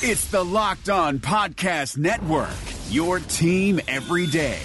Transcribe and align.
It's 0.00 0.26
the 0.26 0.44
Locked 0.44 0.90
On 0.90 1.18
Podcast 1.18 1.98
Network, 1.98 2.54
your 2.88 3.18
team 3.18 3.80
every 3.88 4.28
day. 4.28 4.60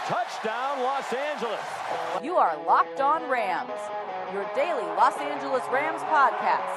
Touchdown, 0.00 0.82
Los 0.82 1.12
Angeles. 1.12 1.60
You 2.24 2.34
are 2.34 2.60
Locked 2.66 3.00
On 3.00 3.30
Rams, 3.30 3.70
your 4.32 4.50
daily 4.56 4.82
Los 4.96 5.16
Angeles 5.18 5.62
Rams 5.72 6.02
podcast. 6.02 6.74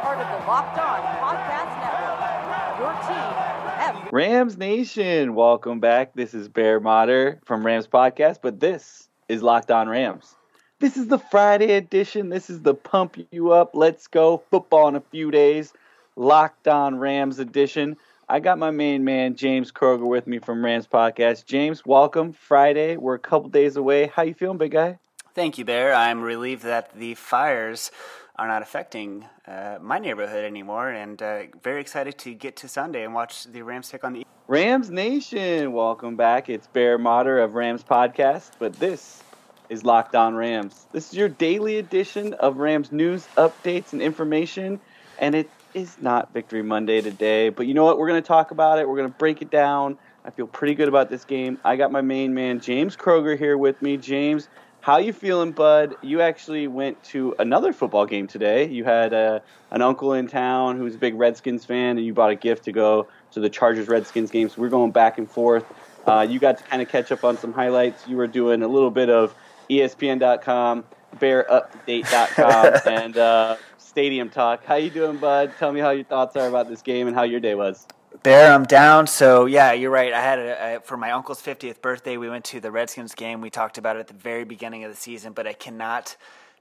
Part 0.00 0.20
of 0.20 0.40
the 0.40 0.46
Locked 0.46 0.78
On 0.78 1.00
Podcast 1.20 1.76
Network, 1.82 2.78
your 2.80 2.94
team 3.06 4.00
every 4.00 4.10
Rams 4.10 4.56
Nation, 4.56 5.34
welcome 5.34 5.80
back. 5.80 6.14
This 6.14 6.32
is 6.32 6.48
Bear 6.48 6.80
Motter 6.80 7.40
from 7.44 7.66
Rams 7.66 7.88
Podcast, 7.88 8.38
but 8.40 8.58
this 8.58 9.10
is 9.28 9.42
Locked 9.42 9.70
On 9.70 9.86
Rams. 9.86 10.34
This 10.78 10.98
is 10.98 11.06
the 11.06 11.18
Friday 11.18 11.72
edition. 11.72 12.28
This 12.28 12.50
is 12.50 12.60
the 12.60 12.74
pump 12.74 13.16
you 13.30 13.50
up. 13.50 13.70
Let's 13.74 14.08
go 14.08 14.42
football 14.50 14.88
in 14.88 14.94
a 14.94 15.00
few 15.00 15.30
days. 15.30 15.72
Locked 16.16 16.68
On 16.68 16.98
Rams 16.98 17.38
edition. 17.38 17.96
I 18.28 18.40
got 18.40 18.58
my 18.58 18.70
main 18.70 19.02
man 19.02 19.36
James 19.36 19.72
Kroger 19.72 20.06
with 20.06 20.26
me 20.26 20.38
from 20.38 20.62
Rams 20.62 20.86
Podcast. 20.86 21.46
James, 21.46 21.86
welcome. 21.86 22.34
Friday. 22.34 22.98
We're 22.98 23.14
a 23.14 23.18
couple 23.18 23.48
days 23.48 23.76
away. 23.76 24.08
How 24.08 24.24
you 24.24 24.34
feeling, 24.34 24.58
big 24.58 24.72
guy? 24.72 24.98
Thank 25.34 25.56
you, 25.56 25.64
Bear. 25.64 25.94
I'm 25.94 26.20
relieved 26.20 26.64
that 26.64 26.94
the 26.94 27.14
fires 27.14 27.90
are 28.38 28.46
not 28.46 28.60
affecting 28.60 29.24
uh, 29.48 29.78
my 29.80 29.98
neighborhood 29.98 30.44
anymore, 30.44 30.90
and 30.90 31.22
uh, 31.22 31.44
very 31.62 31.80
excited 31.80 32.18
to 32.18 32.34
get 32.34 32.54
to 32.56 32.68
Sunday 32.68 33.02
and 33.02 33.14
watch 33.14 33.44
the 33.44 33.62
Rams 33.62 33.88
take 33.88 34.04
on 34.04 34.12
the. 34.12 34.26
Rams 34.46 34.90
Nation, 34.90 35.72
welcome 35.72 36.16
back. 36.16 36.50
It's 36.50 36.66
Bear 36.66 36.98
Motter 36.98 37.38
of 37.38 37.54
Rams 37.54 37.82
Podcast, 37.82 38.50
but 38.58 38.74
this 38.74 39.22
is 39.68 39.84
Locked 39.84 40.14
On 40.14 40.34
Rams. 40.34 40.86
This 40.92 41.10
is 41.10 41.14
your 41.18 41.28
daily 41.28 41.78
edition 41.78 42.34
of 42.34 42.58
Rams 42.58 42.92
news, 42.92 43.26
updates, 43.36 43.92
and 43.92 44.00
information, 44.00 44.80
and 45.18 45.34
it 45.34 45.50
is 45.74 45.96
not 46.00 46.32
Victory 46.32 46.62
Monday 46.62 47.00
today. 47.00 47.48
But 47.48 47.66
you 47.66 47.74
know 47.74 47.84
what? 47.84 47.98
We're 47.98 48.08
going 48.08 48.22
to 48.22 48.26
talk 48.26 48.50
about 48.50 48.78
it. 48.78 48.88
We're 48.88 48.96
going 48.96 49.10
to 49.10 49.18
break 49.18 49.42
it 49.42 49.50
down. 49.50 49.98
I 50.24 50.30
feel 50.30 50.46
pretty 50.46 50.74
good 50.74 50.88
about 50.88 51.10
this 51.10 51.24
game. 51.24 51.58
I 51.64 51.76
got 51.76 51.92
my 51.92 52.00
main 52.00 52.34
man 52.34 52.60
James 52.60 52.96
Kroger 52.96 53.38
here 53.38 53.56
with 53.56 53.80
me. 53.82 53.96
James, 53.96 54.48
how 54.80 54.98
you 54.98 55.12
feeling, 55.12 55.52
bud? 55.52 55.96
You 56.02 56.20
actually 56.20 56.66
went 56.66 57.02
to 57.04 57.34
another 57.38 57.72
football 57.72 58.06
game 58.06 58.26
today. 58.26 58.68
You 58.68 58.84
had 58.84 59.12
uh, 59.12 59.40
an 59.70 59.82
uncle 59.82 60.12
in 60.12 60.28
town 60.28 60.76
who's 60.78 60.94
a 60.94 60.98
big 60.98 61.14
Redskins 61.14 61.64
fan, 61.64 61.96
and 61.96 62.06
you 62.06 62.14
bought 62.14 62.30
a 62.30 62.36
gift 62.36 62.64
to 62.64 62.72
go 62.72 63.08
to 63.32 63.40
the 63.40 63.50
Chargers 63.50 63.88
Redskins 63.88 64.30
game. 64.30 64.48
So 64.48 64.60
we're 64.62 64.68
going 64.68 64.92
back 64.92 65.18
and 65.18 65.30
forth. 65.30 65.64
Uh, 66.06 66.24
you 66.28 66.38
got 66.38 66.58
to 66.58 66.64
kind 66.64 66.80
of 66.80 66.88
catch 66.88 67.10
up 67.10 67.24
on 67.24 67.36
some 67.36 67.52
highlights. 67.52 68.06
You 68.06 68.16
were 68.16 68.28
doing 68.28 68.62
a 68.62 68.68
little 68.68 68.92
bit 68.92 69.10
of 69.10 69.34
ESPN.com, 69.70 70.84
BearUpDate.com, 71.16 72.80
and 72.92 73.16
uh, 73.16 73.56
Stadium 73.78 74.28
Talk. 74.28 74.64
How 74.64 74.76
you 74.76 74.90
doing, 74.90 75.16
bud? 75.16 75.52
Tell 75.58 75.72
me 75.72 75.80
how 75.80 75.90
your 75.90 76.04
thoughts 76.04 76.36
are 76.36 76.48
about 76.48 76.68
this 76.68 76.82
game 76.82 77.06
and 77.06 77.16
how 77.16 77.22
your 77.22 77.40
day 77.40 77.54
was. 77.54 77.86
Bear, 78.22 78.52
I'm 78.52 78.64
down. 78.64 79.06
So 79.06 79.46
yeah, 79.46 79.72
you're 79.72 79.90
right. 79.90 80.12
I 80.12 80.20
had 80.20 80.38
a, 80.38 80.76
a, 80.76 80.80
for 80.80 80.96
my 80.96 81.12
uncle's 81.12 81.40
50th 81.40 81.80
birthday. 81.80 82.16
We 82.16 82.28
went 82.28 82.44
to 82.46 82.60
the 82.60 82.70
Redskins 82.70 83.14
game. 83.14 83.40
We 83.40 83.50
talked 83.50 83.78
about 83.78 83.96
it 83.96 84.00
at 84.00 84.08
the 84.08 84.14
very 84.14 84.44
beginning 84.44 84.84
of 84.84 84.90
the 84.90 84.96
season, 84.96 85.32
but 85.32 85.46
I 85.46 85.52
cannot 85.52 86.16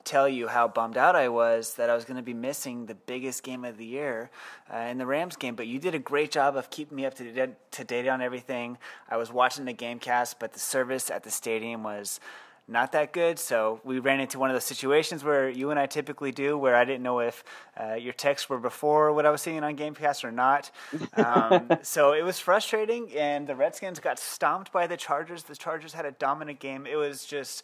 tell 0.05 0.29
you 0.29 0.47
how 0.47 0.67
bummed 0.67 0.97
out 0.97 1.15
I 1.15 1.29
was 1.29 1.73
that 1.75 1.89
I 1.89 1.95
was 1.95 2.05
going 2.05 2.17
to 2.17 2.23
be 2.23 2.33
missing 2.33 2.85
the 2.85 2.95
biggest 2.95 3.41
game 3.43 3.65
of 3.65 3.77
the 3.77 3.85
year 3.85 4.29
uh, 4.71 4.77
in 4.77 4.99
the 4.99 5.05
Rams 5.05 5.35
game. 5.35 5.55
But 5.55 5.67
you 5.67 5.79
did 5.79 5.95
a 5.95 5.99
great 5.99 6.31
job 6.31 6.55
of 6.55 6.69
keeping 6.69 6.95
me 6.95 7.05
up 7.05 7.15
to 7.15 7.31
date, 7.31 7.71
to 7.71 7.83
date 7.83 8.07
on 8.07 8.21
everything. 8.21 8.77
I 9.09 9.17
was 9.17 9.33
watching 9.33 9.65
the 9.65 9.73
game 9.73 9.99
cast, 9.99 10.39
but 10.39 10.53
the 10.53 10.59
service 10.59 11.09
at 11.09 11.23
the 11.23 11.31
stadium 11.31 11.83
was 11.83 12.19
not 12.67 12.91
that 12.93 13.13
good. 13.13 13.37
So 13.37 13.79
we 13.83 13.99
ran 13.99 14.19
into 14.19 14.39
one 14.39 14.49
of 14.49 14.55
those 14.55 14.63
situations 14.63 15.23
where 15.23 15.49
you 15.49 15.69
and 15.69 15.79
I 15.79 15.85
typically 15.85 16.31
do, 16.31 16.57
where 16.57 16.75
I 16.75 16.83
didn't 16.83 17.03
know 17.03 17.19
if 17.19 17.43
uh, 17.79 17.93
your 17.93 18.13
texts 18.13 18.49
were 18.49 18.59
before 18.59 19.13
what 19.13 19.25
I 19.25 19.29
was 19.29 19.41
seeing 19.41 19.63
on 19.63 19.77
Gamecast 19.77 20.23
or 20.23 20.31
not. 20.31 20.71
Um, 21.15 21.69
so 21.83 22.13
it 22.13 22.23
was 22.23 22.39
frustrating, 22.39 23.11
and 23.15 23.45
the 23.45 23.55
Redskins 23.55 23.99
got 23.99 24.17
stomped 24.17 24.71
by 24.71 24.87
the 24.87 24.97
Chargers. 24.97 25.43
The 25.43 25.55
Chargers 25.55 25.93
had 25.93 26.05
a 26.05 26.11
dominant 26.11 26.59
game. 26.59 26.87
It 26.87 26.95
was 26.95 27.25
just 27.25 27.63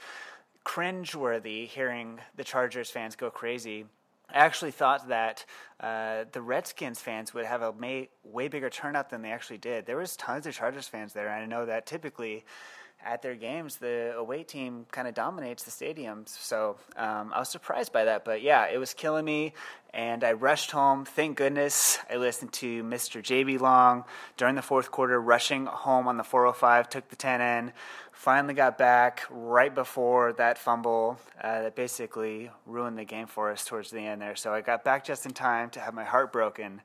cringeworthy 0.63 1.67
hearing 1.67 2.19
the 2.35 2.44
Chargers 2.44 2.91
fans 2.91 3.16
go 3.16 3.31
crazy. 3.31 3.85
I 4.29 4.38
actually 4.38 4.72
thought 4.72 5.09
that 5.09 5.45
uh, 5.79 6.25
the 6.31 6.41
Redskins 6.41 7.00
fans 7.00 7.34
would 7.34 7.45
have 7.45 7.61
a 7.61 7.73
may, 7.73 8.09
way 8.23 8.47
bigger 8.47 8.69
turnout 8.69 9.09
than 9.09 9.23
they 9.23 9.31
actually 9.31 9.57
did. 9.57 9.85
There 9.85 9.97
was 9.97 10.16
tons 10.16 10.45
of 10.45 10.53
Chargers 10.53 10.88
fans 10.88 11.13
there, 11.13 11.28
and 11.28 11.44
I 11.44 11.45
know 11.45 11.66
that 11.66 11.85
typically 11.85 12.45
at 13.06 13.22
their 13.22 13.35
games, 13.35 13.78
the 13.78 14.13
away 14.16 14.44
team 14.44 14.85
kind 14.91 15.07
of 15.07 15.13
dominates 15.13 15.63
the 15.63 15.72
stadiums. 15.72 16.29
So 16.29 16.78
um, 16.95 17.31
I 17.34 17.39
was 17.39 17.50
surprised 17.50 17.91
by 17.91 18.06
that. 18.06 18.25
But 18.25 18.41
yeah, 18.41 18.67
it 18.72 18.78
was 18.78 18.94
killing 18.94 19.25
me. 19.25 19.53
And 19.94 20.23
I 20.23 20.34
rushed 20.34 20.72
home. 20.72 21.03
Thank 21.03 21.38
goodness 21.38 21.97
I 22.09 22.16
listened 22.16 22.53
to 22.53 22.84
Mr. 22.84 23.22
JB 23.22 23.59
Long 23.59 24.06
during 24.38 24.56
the 24.56 24.61
fourth 24.61 24.90
quarter, 24.90 25.19
rushing 25.19 25.66
home 25.66 26.07
on 26.07 26.17
the 26.17 26.23
405, 26.23 26.90
took 26.90 27.09
the 27.09 27.16
10 27.16 27.41
in. 27.41 27.73
Finally 28.13 28.53
got 28.53 28.78
back 28.78 29.23
right 29.31 29.73
before 29.73 30.31
that 30.34 30.57
fumble 30.57 31.19
uh, 31.44 31.63
that 31.63 31.75
basically 31.75 32.51
ruined 32.67 32.97
the 32.97 33.03
game 33.03 33.25
for 33.25 33.51
us 33.51 33.66
towards 33.66 33.90
the 33.90 34.00
end 34.00 34.22
there. 34.22 34.35
So 34.35 34.53
I 34.53 34.61
got 34.61 34.84
back 34.84 35.03
just 35.03 35.25
in 35.25 35.34
time 35.34 35.72
to 35.72 35.79
have 35.79 35.94
my 35.94 36.03
heart 36.03 36.31
broken. 36.31 36.81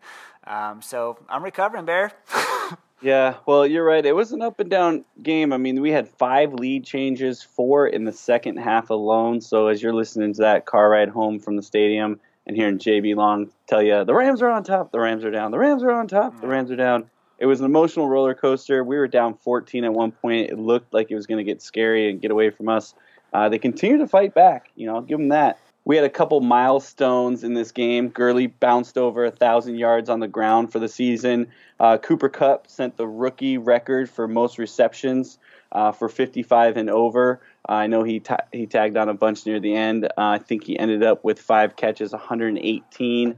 Um, 0.46 0.80
so 0.80 1.18
I'm 1.28 1.44
recovering, 1.44 1.84
Bear. 1.84 2.12
Yeah, 3.02 3.36
well, 3.44 3.66
you're 3.66 3.84
right. 3.84 4.04
It 4.04 4.14
was 4.14 4.32
an 4.32 4.40
up 4.40 4.58
and 4.58 4.70
down 4.70 5.04
game. 5.22 5.52
I 5.52 5.58
mean, 5.58 5.82
we 5.82 5.90
had 5.90 6.08
five 6.08 6.54
lead 6.54 6.84
changes, 6.84 7.42
four 7.42 7.86
in 7.86 8.04
the 8.04 8.12
second 8.12 8.56
half 8.56 8.88
alone. 8.88 9.40
So 9.40 9.66
as 9.66 9.82
you're 9.82 9.92
listening 9.92 10.32
to 10.34 10.40
that 10.42 10.64
car 10.64 10.88
ride 10.90 11.10
home 11.10 11.38
from 11.38 11.56
the 11.56 11.62
stadium 11.62 12.18
and 12.46 12.56
hearing 12.56 12.78
JB 12.78 13.14
Long 13.16 13.50
tell 13.66 13.82
you 13.82 14.04
the 14.04 14.14
Rams 14.14 14.40
are 14.40 14.48
on 14.48 14.64
top, 14.64 14.92
the 14.92 15.00
Rams 15.00 15.24
are 15.24 15.30
down, 15.30 15.50
the 15.50 15.58
Rams 15.58 15.82
are 15.82 15.90
on 15.90 16.08
top, 16.08 16.40
the 16.40 16.46
Rams 16.46 16.70
are 16.70 16.76
down. 16.76 17.10
It 17.38 17.46
was 17.46 17.60
an 17.60 17.66
emotional 17.66 18.08
roller 18.08 18.34
coaster. 18.34 18.82
We 18.82 18.96
were 18.96 19.08
down 19.08 19.34
14 19.34 19.84
at 19.84 19.92
one 19.92 20.10
point. 20.10 20.48
It 20.48 20.58
looked 20.58 20.94
like 20.94 21.10
it 21.10 21.14
was 21.14 21.26
going 21.26 21.38
to 21.38 21.44
get 21.44 21.60
scary 21.60 22.08
and 22.10 22.20
get 22.20 22.30
away 22.30 22.48
from 22.48 22.70
us. 22.70 22.94
Uh, 23.30 23.50
they 23.50 23.58
continue 23.58 23.98
to 23.98 24.08
fight 24.08 24.32
back. 24.32 24.70
You 24.74 24.86
know, 24.86 24.94
I'll 24.94 25.02
give 25.02 25.18
them 25.18 25.28
that. 25.28 25.58
We 25.86 25.94
had 25.94 26.04
a 26.04 26.10
couple 26.10 26.40
milestones 26.40 27.44
in 27.44 27.54
this 27.54 27.70
game. 27.70 28.08
Gurley 28.08 28.48
bounced 28.48 28.98
over 28.98 29.24
a 29.24 29.30
thousand 29.30 29.76
yards 29.76 30.10
on 30.10 30.18
the 30.18 30.26
ground 30.26 30.72
for 30.72 30.80
the 30.80 30.88
season. 30.88 31.46
Uh, 31.78 31.96
Cooper 31.96 32.28
Kupp 32.28 32.68
sent 32.68 32.96
the 32.96 33.06
rookie 33.06 33.56
record 33.56 34.10
for 34.10 34.26
most 34.26 34.58
receptions 34.58 35.38
uh, 35.70 35.92
for 35.92 36.08
55 36.08 36.76
and 36.76 36.90
over. 36.90 37.40
Uh, 37.68 37.72
I 37.72 37.86
know 37.86 38.02
he 38.02 38.20
he 38.52 38.66
tagged 38.66 38.96
on 38.96 39.08
a 39.08 39.14
bunch 39.14 39.46
near 39.46 39.60
the 39.60 39.76
end. 39.76 40.06
Uh, 40.06 40.10
I 40.16 40.38
think 40.38 40.64
he 40.64 40.76
ended 40.76 41.04
up 41.04 41.22
with 41.22 41.40
five 41.40 41.76
catches, 41.76 42.10
118. 42.10 43.36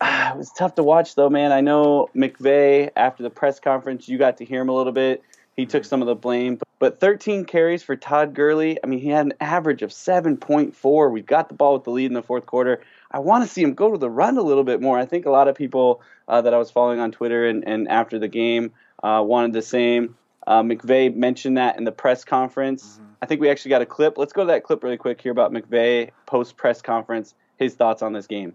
Ah, 0.00 0.32
it 0.32 0.38
was 0.38 0.50
tough 0.56 0.76
to 0.76 0.82
watch 0.82 1.14
though, 1.14 1.28
man. 1.28 1.52
I 1.52 1.60
know 1.60 2.08
McVay 2.16 2.90
after 2.96 3.22
the 3.22 3.30
press 3.30 3.60
conference, 3.60 4.08
you 4.08 4.16
got 4.16 4.38
to 4.38 4.46
hear 4.46 4.62
him 4.62 4.70
a 4.70 4.74
little 4.74 4.94
bit. 4.94 5.22
He 5.56 5.64
took 5.64 5.86
some 5.86 6.02
of 6.02 6.06
the 6.06 6.14
blame, 6.14 6.58
but 6.78 7.00
13 7.00 7.46
carries 7.46 7.82
for 7.82 7.96
Todd 7.96 8.34
Gurley. 8.34 8.78
I 8.82 8.86
mean, 8.86 8.98
he 8.98 9.08
had 9.08 9.24
an 9.24 9.32
average 9.40 9.80
of 9.80 9.90
7.4. 9.90 11.10
We 11.10 11.22
got 11.22 11.48
the 11.48 11.54
ball 11.54 11.74
with 11.74 11.84
the 11.84 11.90
lead 11.90 12.06
in 12.06 12.12
the 12.12 12.22
fourth 12.22 12.44
quarter. 12.44 12.82
I 13.10 13.20
want 13.20 13.44
to 13.44 13.50
see 13.50 13.62
him 13.62 13.72
go 13.72 13.90
to 13.90 13.96
the 13.96 14.10
run 14.10 14.36
a 14.36 14.42
little 14.42 14.64
bit 14.64 14.82
more. 14.82 14.98
I 14.98 15.06
think 15.06 15.24
a 15.24 15.30
lot 15.30 15.48
of 15.48 15.56
people 15.56 16.02
uh, 16.28 16.42
that 16.42 16.52
I 16.52 16.58
was 16.58 16.70
following 16.70 17.00
on 17.00 17.10
Twitter 17.10 17.46
and, 17.46 17.66
and 17.66 17.88
after 17.88 18.18
the 18.18 18.28
game 18.28 18.72
uh, 19.02 19.22
wanted 19.26 19.54
the 19.54 19.62
same. 19.62 20.16
Uh, 20.46 20.62
McVay 20.62 21.14
mentioned 21.14 21.56
that 21.56 21.78
in 21.78 21.84
the 21.84 21.92
press 21.92 22.24
conference. 22.24 22.84
Mm-hmm. 22.84 23.04
I 23.22 23.26
think 23.26 23.40
we 23.40 23.48
actually 23.48 23.70
got 23.70 23.82
a 23.82 23.86
clip. 23.86 24.18
Let's 24.18 24.34
go 24.34 24.42
to 24.42 24.48
that 24.48 24.62
clip 24.62 24.84
really 24.84 24.98
quick 24.98 25.22
here 25.22 25.32
about 25.32 25.52
McVay 25.52 26.10
post 26.26 26.58
press 26.58 26.82
conference, 26.82 27.34
his 27.56 27.74
thoughts 27.74 28.02
on 28.02 28.12
this 28.12 28.26
game 28.26 28.54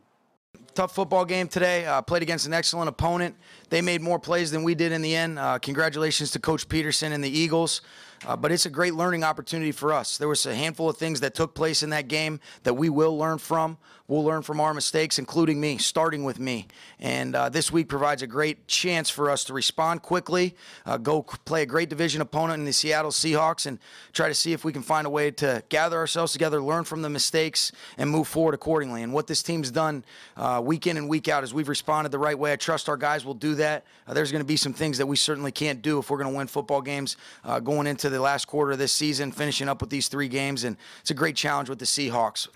tough 0.73 0.95
football 0.95 1.25
game 1.25 1.47
today. 1.47 1.85
Uh, 1.85 2.01
played 2.01 2.23
against 2.23 2.45
an 2.45 2.53
excellent 2.53 2.89
opponent. 2.89 3.35
They 3.69 3.81
made 3.81 4.01
more 4.01 4.19
plays 4.19 4.51
than 4.51 4.63
we 4.63 4.75
did 4.75 4.91
in 4.91 5.01
the 5.01 5.15
end. 5.15 5.37
Uh, 5.39 5.59
congratulations 5.59 6.31
to 6.31 6.39
Coach 6.39 6.67
Pederson 6.67 7.11
and 7.11 7.23
the 7.23 7.29
Eagles. 7.29 7.81
Uh, 8.25 8.35
but 8.35 8.51
it's 8.51 8.65
a 8.65 8.69
great 8.69 8.93
learning 8.93 9.23
opportunity 9.23 9.71
for 9.71 9.91
us. 9.93 10.17
There 10.17 10.27
was 10.27 10.45
a 10.45 10.53
handful 10.53 10.89
of 10.89 10.97
things 10.97 11.21
that 11.21 11.33
took 11.33 11.55
place 11.55 11.81
in 11.81 11.89
that 11.89 12.07
game 12.07 12.39
that 12.63 12.75
we 12.75 12.89
will 12.89 13.17
learn 13.17 13.39
from. 13.39 13.77
We'll 14.11 14.25
learn 14.25 14.41
from 14.41 14.59
our 14.59 14.73
mistakes, 14.73 15.19
including 15.19 15.61
me, 15.61 15.77
starting 15.77 16.25
with 16.25 16.37
me. 16.37 16.67
And 16.99 17.33
uh, 17.33 17.47
this 17.47 17.71
week 17.71 17.87
provides 17.87 18.21
a 18.21 18.27
great 18.27 18.67
chance 18.67 19.09
for 19.09 19.31
us 19.31 19.45
to 19.45 19.53
respond 19.53 20.01
quickly, 20.01 20.53
uh, 20.85 20.97
go 20.97 21.21
play 21.23 21.61
a 21.61 21.65
great 21.65 21.87
division 21.87 22.19
opponent 22.19 22.59
in 22.59 22.65
the 22.65 22.73
Seattle 22.73 23.11
Seahawks, 23.11 23.65
and 23.65 23.79
try 24.11 24.27
to 24.27 24.33
see 24.33 24.51
if 24.51 24.65
we 24.65 24.73
can 24.73 24.81
find 24.81 25.07
a 25.07 25.09
way 25.09 25.31
to 25.31 25.63
gather 25.69 25.97
ourselves 25.97 26.33
together, 26.33 26.61
learn 26.61 26.83
from 26.83 27.01
the 27.01 27.09
mistakes, 27.09 27.71
and 27.97 28.09
move 28.09 28.27
forward 28.27 28.53
accordingly. 28.53 29.01
And 29.01 29.13
what 29.13 29.27
this 29.27 29.41
team's 29.41 29.71
done 29.71 30.03
uh, 30.35 30.61
week 30.61 30.87
in 30.87 30.97
and 30.97 31.07
week 31.07 31.29
out 31.29 31.45
is 31.45 31.53
we've 31.53 31.69
responded 31.69 32.09
the 32.11 32.19
right 32.19 32.37
way. 32.37 32.51
I 32.51 32.57
trust 32.57 32.89
our 32.89 32.97
guys 32.97 33.23
will 33.23 33.33
do 33.33 33.55
that. 33.55 33.85
Uh, 34.05 34.13
there's 34.13 34.33
going 34.33 34.43
to 34.43 34.47
be 34.47 34.57
some 34.57 34.73
things 34.73 34.97
that 34.97 35.07
we 35.07 35.15
certainly 35.15 35.53
can't 35.53 35.81
do 35.81 35.99
if 35.99 36.09
we're 36.09 36.17
going 36.17 36.31
to 36.31 36.37
win 36.37 36.47
football 36.47 36.81
games 36.81 37.15
uh, 37.45 37.61
going 37.61 37.87
into 37.87 38.09
the 38.11 38.21
last 38.21 38.45
quarter 38.45 38.71
of 38.71 38.77
this 38.77 38.91
season, 38.91 39.31
finishing 39.31 39.67
up 39.67 39.81
with 39.81 39.89
these 39.89 40.07
three 40.07 40.27
games. 40.27 40.63
And 40.63 40.77
it's 41.01 41.11
a 41.11 41.15
great 41.15 41.35
challenge 41.35 41.69
with 41.69 41.79
the 41.79 41.85
Seahawks 41.85 42.47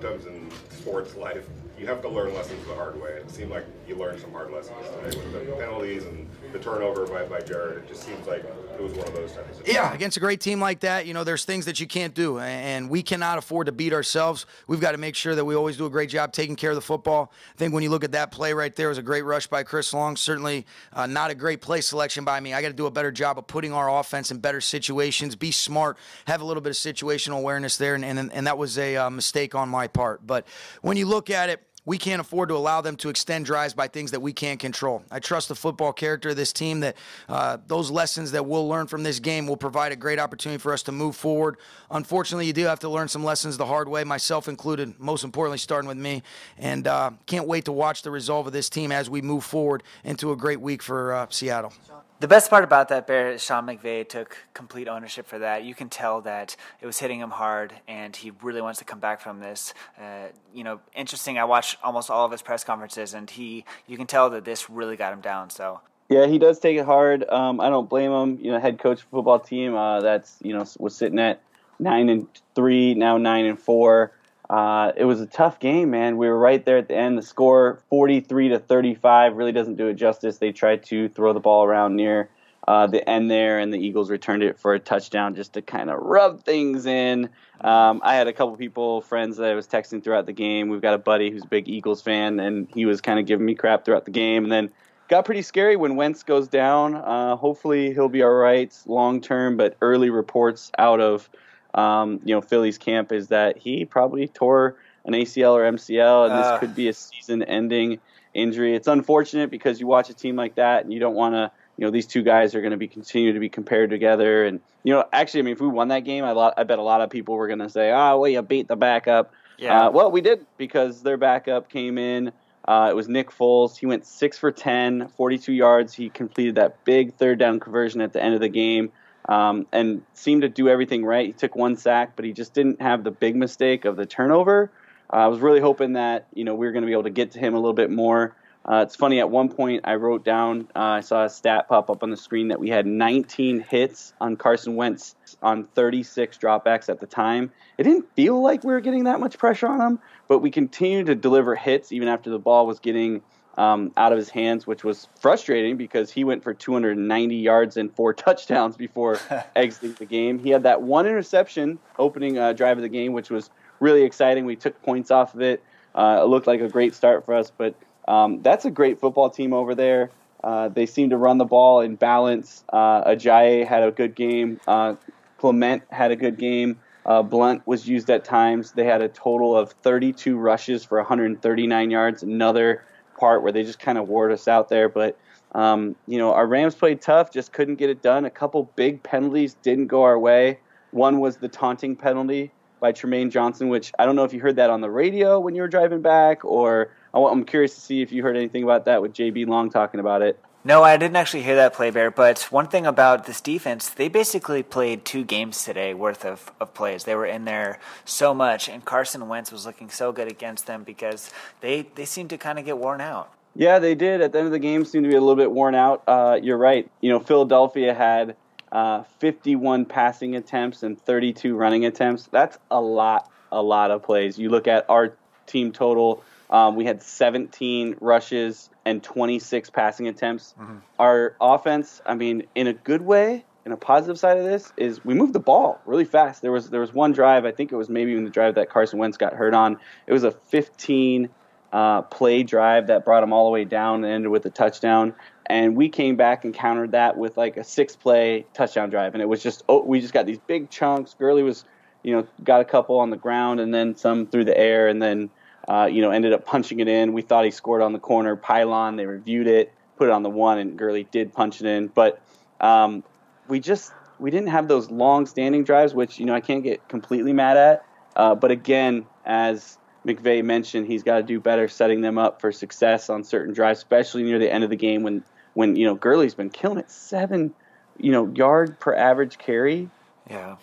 sometimes 0.00 0.26
in 0.26 0.50
sports 0.70 1.16
life, 1.16 1.46
you 1.78 1.86
have 1.86 2.02
to 2.02 2.08
learn 2.08 2.34
lessons 2.34 2.62
the 2.66 2.74
hard 2.74 3.00
way. 3.00 3.10
It 3.10 3.30
seemed 3.30 3.50
like 3.50 3.64
you 3.88 3.96
learned 3.96 4.20
some 4.20 4.32
hard 4.32 4.52
lessons 4.52 4.76
today 5.02 5.16
with 5.16 5.46
the 5.46 5.52
penalties 5.52 6.04
and 6.04 6.28
the 6.52 6.58
turnover 6.58 7.06
by, 7.06 7.24
by 7.24 7.40
Jared. 7.40 7.78
It 7.78 7.88
just 7.88 8.02
seems 8.02 8.26
like 8.26 8.44
it 8.44 8.80
was 8.80 8.92
one 8.92 9.08
of 9.08 9.14
those 9.14 9.32
times. 9.32 9.62
Yeah, 9.66 9.92
against 9.94 10.16
a 10.18 10.20
great 10.20 10.40
team 10.40 10.60
like 10.60 10.80
that, 10.80 11.06
you 11.06 11.14
know, 11.14 11.24
there's 11.24 11.46
things 11.46 11.64
that 11.64 11.80
you 11.80 11.86
can't 11.86 12.14
do, 12.14 12.38
and 12.38 12.90
we 12.90 13.02
cannot 13.02 13.38
afford 13.38 13.66
to 13.66 13.72
beat 13.72 13.94
ourselves. 13.94 14.44
We've 14.66 14.80
got 14.80 14.92
to 14.92 14.98
make 14.98 15.14
sure 15.14 15.34
that 15.34 15.44
we 15.44 15.54
always 15.54 15.78
do 15.78 15.86
a 15.86 15.90
great 15.90 16.10
job 16.10 16.32
taking 16.32 16.54
care 16.54 16.70
of 16.70 16.76
the 16.76 16.82
football. 16.82 17.32
I 17.54 17.56
think 17.56 17.72
when 17.72 17.82
you 17.82 17.90
look 17.90 18.04
at 18.04 18.12
that 18.12 18.30
play 18.30 18.52
right 18.52 18.74
there, 18.76 18.88
it 18.88 18.90
was 18.90 18.98
a 18.98 19.02
great 19.02 19.22
rush 19.22 19.46
by 19.46 19.62
Chris 19.62 19.94
Long. 19.94 20.16
Certainly 20.16 20.66
uh, 20.92 21.06
not 21.06 21.30
a 21.30 21.34
great 21.34 21.62
play 21.62 21.80
selection 21.80 22.24
by 22.24 22.40
me. 22.40 22.52
I 22.52 22.60
got 22.60 22.68
to 22.68 22.74
do 22.74 22.86
a 22.86 22.90
better 22.90 23.10
job 23.10 23.38
of 23.38 23.46
putting 23.46 23.72
our 23.72 23.98
offense 23.98 24.30
in 24.30 24.38
better 24.38 24.60
situations, 24.60 25.34
be 25.34 25.50
smart, 25.50 25.96
have 26.26 26.42
a 26.42 26.44
little 26.44 26.62
bit 26.62 26.70
of 26.70 26.76
situational 26.76 27.38
awareness 27.38 27.78
there, 27.78 27.94
and, 27.94 28.04
and, 28.04 28.30
and 28.32 28.46
that 28.46 28.58
was 28.58 28.76
a 28.76 28.96
uh, 28.96 29.10
mistake 29.10 29.54
on 29.54 29.68
my 29.68 29.79
part. 29.88 30.26
But 30.26 30.46
when 30.82 30.96
you 30.96 31.06
look 31.06 31.30
at 31.30 31.48
it, 31.48 31.62
we 31.86 31.96
can't 31.98 32.20
afford 32.20 32.50
to 32.50 32.54
allow 32.54 32.80
them 32.80 32.94
to 32.96 33.08
extend 33.08 33.46
drives 33.46 33.72
by 33.72 33.88
things 33.88 34.10
that 34.10 34.20
we 34.20 34.32
can't 34.32 34.60
control. 34.60 35.02
I 35.10 35.18
trust 35.18 35.48
the 35.48 35.54
football 35.54 35.92
character 35.92 36.28
of 36.28 36.36
this 36.36 36.52
team 36.52 36.80
that 36.80 36.96
uh, 37.28 37.56
those 37.66 37.90
lessons 37.90 38.32
that 38.32 38.44
we'll 38.44 38.68
learn 38.68 38.86
from 38.86 39.02
this 39.02 39.18
game 39.18 39.46
will 39.46 39.56
provide 39.56 39.90
a 39.90 39.96
great 39.96 40.18
opportunity 40.18 40.58
for 40.58 40.72
us 40.72 40.82
to 40.84 40.92
move 40.92 41.16
forward. 41.16 41.56
Unfortunately, 41.90 42.46
you 42.46 42.52
do 42.52 42.64
have 42.64 42.80
to 42.80 42.88
learn 42.88 43.08
some 43.08 43.24
lessons 43.24 43.56
the 43.56 43.66
hard 43.66 43.88
way, 43.88 44.04
myself 44.04 44.46
included, 44.46 45.00
most 45.00 45.24
importantly, 45.24 45.58
starting 45.58 45.88
with 45.88 45.98
me. 45.98 46.22
And 46.58 46.86
uh, 46.86 47.12
can't 47.26 47.48
wait 47.48 47.64
to 47.64 47.72
watch 47.72 48.02
the 48.02 48.10
resolve 48.10 48.46
of 48.46 48.52
this 48.52 48.68
team 48.68 48.92
as 48.92 49.08
we 49.08 49.22
move 49.22 49.44
forward 49.44 49.82
into 50.04 50.32
a 50.32 50.36
great 50.36 50.60
week 50.60 50.82
for 50.82 51.14
uh, 51.14 51.26
Seattle. 51.30 51.72
The 52.20 52.28
best 52.28 52.50
part 52.50 52.64
about 52.64 52.88
that 52.88 53.06
bear 53.06 53.30
is 53.30 53.42
Sean 53.42 53.66
McVay 53.66 54.06
took 54.06 54.36
complete 54.52 54.88
ownership 54.88 55.26
for 55.26 55.38
that. 55.38 55.64
You 55.64 55.74
can 55.74 55.88
tell 55.88 56.20
that 56.20 56.54
it 56.78 56.84
was 56.84 56.98
hitting 56.98 57.18
him 57.18 57.30
hard, 57.30 57.72
and 57.88 58.14
he 58.14 58.30
really 58.42 58.60
wants 58.60 58.78
to 58.80 58.84
come 58.84 59.00
back 59.00 59.22
from 59.22 59.40
this. 59.40 59.72
Uh, 59.98 60.26
you 60.52 60.62
know, 60.62 60.80
interesting. 60.94 61.38
I 61.38 61.44
watched 61.44 61.78
almost 61.82 62.10
all 62.10 62.26
of 62.26 62.30
his 62.30 62.42
press 62.42 62.62
conferences, 62.62 63.14
and 63.14 63.30
he, 63.30 63.64
you 63.86 63.96
can 63.96 64.06
tell 64.06 64.28
that 64.30 64.44
this 64.44 64.68
really 64.68 64.96
got 64.96 65.14
him 65.14 65.22
down. 65.22 65.48
So 65.48 65.80
yeah, 66.10 66.26
he 66.26 66.38
does 66.38 66.58
take 66.58 66.76
it 66.76 66.84
hard. 66.84 67.24
Um, 67.26 67.58
I 67.58 67.70
don't 67.70 67.88
blame 67.88 68.12
him. 68.12 68.38
You 68.44 68.52
know, 68.52 68.60
head 68.60 68.78
coach 68.78 69.00
of 69.00 69.06
football 69.06 69.38
team 69.38 69.74
uh, 69.74 70.02
that's 70.02 70.36
you 70.42 70.52
know 70.52 70.66
was 70.78 70.94
sitting 70.94 71.18
at 71.18 71.40
nine 71.78 72.10
and 72.10 72.26
three, 72.54 72.92
now 72.92 73.16
nine 73.16 73.46
and 73.46 73.58
four. 73.58 74.12
Uh, 74.50 74.90
it 74.96 75.04
was 75.04 75.20
a 75.20 75.26
tough 75.26 75.60
game, 75.60 75.90
man. 75.90 76.16
We 76.16 76.26
were 76.26 76.36
right 76.36 76.64
there 76.64 76.76
at 76.76 76.88
the 76.88 76.96
end. 76.96 77.16
The 77.16 77.22
score, 77.22 77.78
43 77.88 78.48
to 78.48 78.58
35, 78.58 79.36
really 79.36 79.52
doesn't 79.52 79.76
do 79.76 79.86
it 79.86 79.94
justice. 79.94 80.38
They 80.38 80.50
tried 80.50 80.82
to 80.86 81.08
throw 81.08 81.32
the 81.32 81.38
ball 81.38 81.64
around 81.64 81.94
near 81.94 82.28
uh, 82.66 82.88
the 82.88 83.08
end 83.08 83.30
there, 83.30 83.60
and 83.60 83.72
the 83.72 83.78
Eagles 83.78 84.10
returned 84.10 84.42
it 84.42 84.58
for 84.58 84.74
a 84.74 84.80
touchdown 84.80 85.36
just 85.36 85.52
to 85.52 85.62
kind 85.62 85.88
of 85.88 86.00
rub 86.00 86.42
things 86.42 86.84
in. 86.84 87.30
Um, 87.60 88.00
I 88.02 88.16
had 88.16 88.26
a 88.26 88.32
couple 88.32 88.56
people, 88.56 89.02
friends 89.02 89.36
that 89.36 89.48
I 89.48 89.54
was 89.54 89.68
texting 89.68 90.02
throughout 90.02 90.26
the 90.26 90.32
game. 90.32 90.68
We've 90.68 90.82
got 90.82 90.94
a 90.94 90.98
buddy 90.98 91.30
who's 91.30 91.44
a 91.44 91.48
big 91.48 91.68
Eagles 91.68 92.02
fan, 92.02 92.40
and 92.40 92.66
he 92.74 92.86
was 92.86 93.00
kind 93.00 93.20
of 93.20 93.26
giving 93.26 93.46
me 93.46 93.54
crap 93.54 93.84
throughout 93.84 94.04
the 94.04 94.10
game. 94.10 94.42
And 94.42 94.50
then 94.50 94.70
got 95.06 95.24
pretty 95.24 95.42
scary 95.42 95.76
when 95.76 95.94
Wentz 95.94 96.24
goes 96.24 96.48
down. 96.48 96.96
Uh, 96.96 97.36
hopefully 97.36 97.94
he'll 97.94 98.08
be 98.08 98.24
all 98.24 98.30
right 98.30 98.76
long 98.86 99.20
term, 99.20 99.56
but 99.56 99.76
early 99.80 100.10
reports 100.10 100.72
out 100.76 101.00
of 101.00 101.30
um, 101.74 102.20
you 102.24 102.34
know, 102.34 102.40
Philly's 102.40 102.78
camp 102.78 103.12
is 103.12 103.28
that 103.28 103.58
he 103.58 103.84
probably 103.84 104.28
tore 104.28 104.76
an 105.04 105.14
ACL 105.14 105.52
or 105.52 105.62
MCL, 105.62 106.30
and 106.30 106.38
this 106.38 106.46
uh. 106.46 106.58
could 106.58 106.74
be 106.74 106.88
a 106.88 106.92
season-ending 106.92 108.00
injury. 108.34 108.74
It's 108.74 108.88
unfortunate 108.88 109.50
because 109.50 109.80
you 109.80 109.86
watch 109.86 110.10
a 110.10 110.14
team 110.14 110.36
like 110.36 110.56
that 110.56 110.84
and 110.84 110.92
you 110.92 111.00
don't 111.00 111.14
want 111.14 111.34
to. 111.34 111.50
You 111.76 111.86
know, 111.86 111.92
these 111.92 112.06
two 112.06 112.22
guys 112.22 112.54
are 112.54 112.60
going 112.60 112.72
to 112.72 112.76
be 112.76 112.88
continue 112.88 113.32
to 113.32 113.40
be 113.40 113.48
compared 113.48 113.88
together, 113.88 114.44
and 114.44 114.60
you 114.84 114.92
know, 114.92 115.04
actually, 115.14 115.40
I 115.40 115.42
mean, 115.44 115.52
if 115.52 115.62
we 115.62 115.68
won 115.68 115.88
that 115.88 116.00
game, 116.00 116.24
I, 116.24 116.32
lot, 116.32 116.54
I 116.58 116.64
bet 116.64 116.78
a 116.78 116.82
lot 116.82 117.00
of 117.00 117.08
people 117.08 117.36
were 117.36 117.46
going 117.46 117.60
to 117.60 117.70
say, 117.70 117.90
"Oh, 117.90 118.18
well, 118.18 118.28
you 118.28 118.42
beat 118.42 118.68
the 118.68 118.76
backup." 118.76 119.32
Yeah. 119.56 119.86
Uh, 119.86 119.90
well, 119.90 120.10
we 120.10 120.20
did 120.20 120.44
because 120.58 121.02
their 121.02 121.16
backup 121.16 121.70
came 121.70 121.96
in. 121.96 122.32
Uh, 122.66 122.88
it 122.90 122.96
was 122.96 123.08
Nick 123.08 123.30
Foles. 123.30 123.78
He 123.78 123.86
went 123.86 124.04
six 124.04 124.36
for 124.36 124.52
10, 124.52 125.08
42 125.16 125.52
yards. 125.52 125.94
He 125.94 126.10
completed 126.10 126.56
that 126.56 126.84
big 126.84 127.14
third 127.14 127.38
down 127.38 127.60
conversion 127.60 128.02
at 128.02 128.12
the 128.12 128.22
end 128.22 128.34
of 128.34 128.40
the 128.40 128.48
game 128.48 128.92
um, 129.30 129.66
and 129.72 130.02
seemed 130.12 130.42
to 130.42 130.48
do 130.48 130.68
everything 130.68 131.04
right. 131.04 131.26
He 131.26 131.32
took 131.32 131.54
one 131.54 131.76
sack, 131.76 132.16
but 132.16 132.24
he 132.24 132.32
just 132.32 132.52
didn't 132.52 132.82
have 132.82 133.04
the 133.04 133.12
big 133.12 133.36
mistake 133.36 133.84
of 133.84 133.96
the 133.96 134.04
turnover. 134.04 134.70
Uh, 135.10 135.16
I 135.16 135.26
was 135.28 135.38
really 135.38 135.60
hoping 135.60 135.94
that 135.94 136.26
you 136.34 136.44
know 136.44 136.54
we 136.54 136.66
were 136.66 136.72
going 136.72 136.82
to 136.82 136.86
be 136.86 136.92
able 136.92 137.04
to 137.04 137.10
get 137.10 137.30
to 137.32 137.38
him 137.38 137.54
a 137.54 137.56
little 137.56 137.72
bit 137.72 137.90
more. 137.90 138.36
Uh, 138.62 138.84
it's 138.86 138.94
funny. 138.94 139.20
At 139.20 139.30
one 139.30 139.48
point, 139.48 139.82
I 139.84 139.94
wrote 139.94 140.22
down. 140.22 140.68
Uh, 140.76 140.80
I 140.80 141.00
saw 141.00 141.24
a 141.24 141.30
stat 141.30 141.68
pop 141.68 141.88
up 141.88 142.02
on 142.02 142.10
the 142.10 142.16
screen 142.16 142.48
that 142.48 142.60
we 142.60 142.68
had 142.68 142.86
19 142.86 143.60
hits 143.60 144.12
on 144.20 144.36
Carson 144.36 144.76
Wentz 144.76 145.16
on 145.40 145.64
36 145.74 146.36
dropbacks 146.36 146.90
at 146.90 147.00
the 147.00 147.06
time. 147.06 147.52
It 147.78 147.84
didn't 147.84 148.14
feel 148.14 148.42
like 148.42 148.62
we 148.62 148.72
were 148.72 148.80
getting 148.80 149.04
that 149.04 149.18
much 149.18 149.38
pressure 149.38 149.66
on 149.66 149.80
him, 149.80 149.98
but 150.28 150.40
we 150.40 150.50
continued 150.50 151.06
to 151.06 151.14
deliver 151.14 151.54
hits 151.54 151.90
even 151.90 152.08
after 152.08 152.28
the 152.28 152.38
ball 152.38 152.66
was 152.66 152.80
getting 152.80 153.22
um, 153.56 153.92
out 153.96 154.12
of 154.12 154.18
his 154.18 154.28
hands, 154.28 154.66
which 154.66 154.84
was 154.84 155.08
frustrating 155.18 155.76
because 155.76 156.10
he 156.10 156.24
went 156.24 156.42
for 156.42 156.54
290 156.54 157.36
yards 157.36 157.76
and 157.76 157.94
four 157.94 158.12
touchdowns 158.14 158.76
before 158.76 159.18
exiting 159.56 159.94
the 159.94 160.06
game. 160.06 160.38
He 160.38 160.50
had 160.50 160.62
that 160.64 160.82
one 160.82 161.06
interception 161.06 161.78
opening 161.98 162.38
uh, 162.38 162.52
drive 162.52 162.78
of 162.78 162.82
the 162.82 162.88
game, 162.88 163.12
which 163.12 163.30
was 163.30 163.50
really 163.80 164.02
exciting. 164.02 164.44
We 164.44 164.56
took 164.56 164.80
points 164.82 165.10
off 165.10 165.34
of 165.34 165.40
it. 165.40 165.62
Uh, 165.94 166.20
it 166.22 166.28
looked 166.28 166.46
like 166.46 166.60
a 166.60 166.68
great 166.68 166.94
start 166.94 167.24
for 167.24 167.34
us, 167.34 167.50
but 167.56 167.74
um, 168.06 168.42
that's 168.42 168.64
a 168.64 168.70
great 168.70 169.00
football 169.00 169.30
team 169.30 169.52
over 169.52 169.74
there. 169.74 170.10
Uh, 170.42 170.68
they 170.68 170.86
seem 170.86 171.10
to 171.10 171.16
run 171.16 171.38
the 171.38 171.44
ball 171.44 171.80
in 171.80 171.96
balance. 171.96 172.64
Uh, 172.72 173.04
Ajayi 173.04 173.66
had 173.66 173.82
a 173.82 173.90
good 173.90 174.14
game. 174.14 174.60
Uh, 174.66 174.94
Clement 175.38 175.82
had 175.90 176.10
a 176.10 176.16
good 176.16 176.38
game. 176.38 176.78
Uh, 177.04 177.22
Blount 177.22 177.66
was 177.66 177.88
used 177.88 178.10
at 178.10 178.24
times. 178.24 178.72
They 178.72 178.84
had 178.84 179.02
a 179.02 179.08
total 179.08 179.56
of 179.56 179.72
32 179.82 180.36
rushes 180.36 180.84
for 180.84 180.98
139 180.98 181.90
yards. 181.90 182.22
Another 182.22 182.84
part 183.20 183.42
where 183.42 183.52
they 183.52 183.62
just 183.62 183.78
kind 183.78 183.98
of 183.98 184.08
wore 184.08 184.30
us 184.30 184.48
out 184.48 184.70
there. 184.70 184.88
But 184.88 185.18
um, 185.52 185.94
you 186.06 186.18
know, 186.18 186.32
our 186.32 186.46
Rams 186.46 186.74
played 186.74 187.00
tough, 187.00 187.30
just 187.30 187.52
couldn't 187.52 187.76
get 187.76 187.90
it 187.90 188.02
done. 188.02 188.24
A 188.24 188.30
couple 188.30 188.70
big 188.76 189.02
penalties 189.02 189.54
didn't 189.62 189.88
go 189.88 190.02
our 190.02 190.18
way. 190.18 190.58
One 190.92 191.20
was 191.20 191.36
the 191.36 191.48
taunting 191.48 191.94
penalty 191.94 192.50
by 192.80 192.92
Trumaine 192.92 193.30
Johnson, 193.30 193.68
which 193.68 193.92
I 193.98 194.06
don't 194.06 194.16
know 194.16 194.24
if 194.24 194.32
you 194.32 194.40
heard 194.40 194.56
that 194.56 194.70
on 194.70 194.80
the 194.80 194.90
radio 194.90 195.38
when 195.38 195.54
you 195.54 195.62
were 195.62 195.68
driving 195.68 196.00
back, 196.00 196.44
or 196.44 196.90
I'm 197.14 197.44
curious 197.44 197.74
to 197.74 197.80
see 197.80 198.00
if 198.00 198.10
you 198.10 198.22
heard 198.22 198.36
anything 198.36 198.64
about 198.64 198.86
that 198.86 199.02
with 199.02 199.12
JB 199.12 199.46
Long 199.46 199.70
talking 199.70 200.00
about 200.00 200.22
it. 200.22 200.40
No, 200.62 200.82
I 200.82 200.98
didn't 200.98 201.16
actually 201.16 201.42
hear 201.42 201.56
that 201.56 201.72
play, 201.72 201.90
Bear. 201.90 202.10
But 202.10 202.42
one 202.50 202.68
thing 202.68 202.84
about 202.84 203.24
this 203.24 203.40
defense, 203.40 203.88
they 203.88 204.08
basically 204.08 204.62
played 204.62 205.06
two 205.06 205.24
games 205.24 205.64
today 205.64 205.94
worth 205.94 206.22
of, 206.22 206.52
of 206.60 206.74
plays. 206.74 207.04
They 207.04 207.14
were 207.14 207.24
in 207.24 207.46
there 207.46 207.78
so 208.04 208.34
much, 208.34 208.68
and 208.68 208.84
Carson 208.84 209.26
Wentz 209.26 209.50
was 209.50 209.64
looking 209.64 209.88
so 209.88 210.12
good 210.12 210.30
against 210.30 210.66
them 210.66 210.84
because 210.84 211.30
they, 211.62 211.86
they 211.94 212.04
seemed 212.04 212.28
to 212.30 212.36
kind 212.36 212.58
of 212.58 212.66
get 212.66 212.76
worn 212.76 213.00
out. 213.00 213.32
Yeah, 213.56 213.78
they 213.78 213.94
did. 213.94 214.20
At 214.20 214.32
the 214.32 214.38
end 214.38 214.46
of 214.46 214.52
the 214.52 214.58
game, 214.58 214.84
seemed 214.84 215.04
to 215.04 215.08
be 215.08 215.16
a 215.16 215.20
little 215.20 215.34
bit 215.34 215.50
worn 215.50 215.74
out. 215.74 216.02
Uh, 216.06 216.38
you're 216.42 216.58
right. 216.58 216.90
You 217.00 217.08
know, 217.10 217.20
Philadelphia 217.20 217.94
had 217.94 218.36
uh, 218.70 219.04
51 219.18 219.86
passing 219.86 220.36
attempts 220.36 220.82
and 220.82 221.00
32 221.00 221.56
running 221.56 221.86
attempts. 221.86 222.28
That's 222.30 222.58
a 222.70 222.80
lot, 222.82 223.30
a 223.50 223.62
lot 223.62 223.90
of 223.90 224.02
plays. 224.02 224.38
You 224.38 224.50
look 224.50 224.68
at 224.68 224.84
our 224.90 225.14
team 225.46 225.72
total 225.72 226.22
um, 226.50 226.74
we 226.74 226.84
had 226.84 227.02
17 227.02 227.96
rushes 228.00 228.70
and 228.84 229.02
26 229.02 229.70
passing 229.70 230.08
attempts. 230.08 230.54
Mm-hmm. 230.60 230.78
Our 230.98 231.36
offense, 231.40 232.02
I 232.04 232.14
mean, 232.14 232.44
in 232.56 232.66
a 232.66 232.72
good 232.72 233.02
way, 233.02 233.44
in 233.64 233.72
a 233.72 233.76
positive 233.76 234.18
side 234.18 234.36
of 234.36 234.44
this, 234.44 234.72
is 234.76 235.04
we 235.04 235.14
moved 235.14 235.32
the 235.32 235.40
ball 235.40 235.80
really 235.86 236.04
fast. 236.04 236.42
There 236.42 236.50
was 236.50 236.70
there 236.70 236.80
was 236.80 236.92
one 236.92 237.12
drive, 237.12 237.44
I 237.44 237.52
think 237.52 237.70
it 237.70 237.76
was 237.76 237.88
maybe 237.88 238.10
even 238.12 238.24
the 238.24 238.30
drive 238.30 238.56
that 238.56 238.68
Carson 238.68 238.98
Wentz 238.98 239.16
got 239.16 239.34
hurt 239.34 239.54
on. 239.54 239.78
It 240.08 240.12
was 240.12 240.24
a 240.24 240.32
15 240.32 241.28
uh, 241.72 242.02
play 242.02 242.42
drive 242.42 242.88
that 242.88 243.04
brought 243.04 243.22
him 243.22 243.32
all 243.32 243.44
the 243.44 243.52
way 243.52 243.64
down 243.64 244.02
and 244.02 244.12
ended 244.12 244.32
with 244.32 244.44
a 244.44 244.50
touchdown. 244.50 245.14
And 245.46 245.76
we 245.76 245.88
came 245.88 246.16
back 246.16 246.44
and 246.44 246.52
countered 246.52 246.92
that 246.92 247.16
with 247.16 247.36
like 247.36 247.56
a 247.56 247.64
six 247.64 247.94
play 247.94 248.46
touchdown 248.54 248.90
drive, 248.90 249.14
and 249.14 249.22
it 249.22 249.26
was 249.26 249.40
just 249.40 249.62
oh, 249.68 249.84
we 249.84 250.00
just 250.00 250.12
got 250.12 250.26
these 250.26 250.38
big 250.38 250.68
chunks. 250.68 251.14
Gurley 251.16 251.44
was, 251.44 251.64
you 252.02 252.16
know, 252.16 252.26
got 252.42 252.60
a 252.60 252.64
couple 252.64 252.98
on 252.98 253.10
the 253.10 253.16
ground 253.16 253.60
and 253.60 253.72
then 253.72 253.94
some 253.96 254.26
through 254.26 254.46
the 254.46 254.58
air, 254.58 254.88
and 254.88 255.00
then 255.00 255.30
uh, 255.70 255.86
you 255.86 256.02
know, 256.02 256.10
ended 256.10 256.32
up 256.32 256.44
punching 256.44 256.80
it 256.80 256.88
in. 256.88 257.12
We 257.12 257.22
thought 257.22 257.44
he 257.44 257.52
scored 257.52 257.80
on 257.80 257.92
the 257.92 258.00
corner 258.00 258.34
pylon. 258.34 258.96
They 258.96 259.06
reviewed 259.06 259.46
it, 259.46 259.72
put 259.96 260.08
it 260.08 260.10
on 260.10 260.24
the 260.24 260.30
one, 260.30 260.58
and 260.58 260.76
Gurley 260.76 261.04
did 261.04 261.32
punch 261.32 261.60
it 261.60 261.66
in. 261.68 261.86
But 261.86 262.20
um, 262.60 263.04
we 263.46 263.60
just 263.60 263.92
we 264.18 264.32
didn't 264.32 264.48
have 264.48 264.66
those 264.66 264.90
long 264.90 265.26
standing 265.26 265.62
drives, 265.62 265.94
which 265.94 266.18
you 266.18 266.26
know 266.26 266.34
I 266.34 266.40
can't 266.40 266.64
get 266.64 266.88
completely 266.88 267.32
mad 267.32 267.56
at. 267.56 267.86
Uh, 268.16 268.34
but 268.34 268.50
again, 268.50 269.06
as 269.24 269.78
McVay 270.04 270.42
mentioned, 270.42 270.88
he's 270.88 271.04
got 271.04 271.18
to 271.18 271.22
do 271.22 271.38
better 271.38 271.68
setting 271.68 272.00
them 272.00 272.18
up 272.18 272.40
for 272.40 272.50
success 272.50 273.08
on 273.08 273.22
certain 273.22 273.54
drives, 273.54 273.78
especially 273.78 274.24
near 274.24 274.40
the 274.40 274.52
end 274.52 274.64
of 274.64 274.70
the 274.70 274.76
game 274.76 275.04
when 275.04 275.22
when 275.54 275.76
you 275.76 275.86
know 275.86 275.94
Gurley's 275.94 276.34
been 276.34 276.50
killing 276.50 276.78
it 276.78 276.90
seven, 276.90 277.54
you 277.96 278.10
know, 278.10 278.26
yard 278.34 278.80
per 278.80 278.92
average 278.92 279.38
carry. 279.38 279.88
Yeah, 280.28 280.56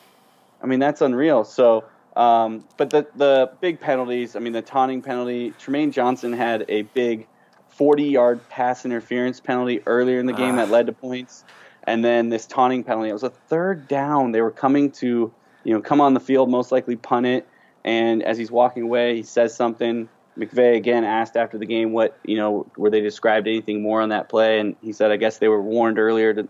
I 0.62 0.66
mean 0.66 0.80
that's 0.80 1.00
unreal. 1.00 1.46
So 1.46 1.86
um, 2.18 2.66
but 2.78 2.90
the 2.90 3.06
the 3.16 3.52
big 3.62 3.80
penalties, 3.80 4.36
I 4.36 4.40
mean, 4.40 4.54
the 4.54 4.64
taunting 4.64 5.04
penalty. 5.04 5.52
Trumaine 5.52 5.92
Johnson 5.92 6.34
had 6.34 6.66
a 6.68 6.82
big 6.82 7.28
40 7.70 8.06
yard 8.06 8.50
pass 8.50 8.86
interference 8.86 9.40
penalty 9.40 9.82
earlier 9.86 10.20
in 10.20 10.26
the 10.26 10.34
game 10.34 10.56
uh. 10.56 10.66
that 10.66 10.72
led 10.72 10.88
to 10.88 10.94
points, 10.94 11.46
and 11.84 12.04
then 12.04 12.30
this 12.30 12.48
taunting 12.48 12.84
penalty. 12.84 13.10
It 13.10 13.14
was 13.14 13.22
a 13.22 13.30
third 13.30 13.88
down. 13.88 14.32
They 14.32 14.42
were 14.42 14.52
coming 14.52 14.92
to 14.94 15.32
you 15.64 15.74
know 15.74 15.80
come 15.80 16.02
on 16.02 16.16
the 16.16 16.20
field, 16.20 16.50
most 16.50 16.72
likely 16.72 16.96
punt 16.96 17.28
it, 17.28 17.48
and 17.86 18.24
as 18.24 18.36
he's 18.36 18.50
walking 18.50 18.84
away, 18.84 19.16
he 19.16 19.24
says 19.24 19.56
something. 19.56 20.10
McVay 20.36 20.76
again 20.76 21.04
asked 21.04 21.36
after 21.36 21.60
the 21.60 21.66
game 21.68 21.94
what 21.94 22.18
you 22.26 22.38
know 22.38 22.66
were 22.78 22.90
they 22.90 23.02
described 23.02 23.48
anything 23.48 23.84
more 23.84 24.02
on 24.02 24.10
that 24.10 24.28
play, 24.28 24.60
and 24.60 24.76
he 24.82 24.92
said 24.92 25.12
I 25.12 25.18
guess 25.18 25.38
they 25.38 25.50
were 25.50 25.62
warned 25.62 26.00
earlier 26.00 26.34
to, 26.34 26.48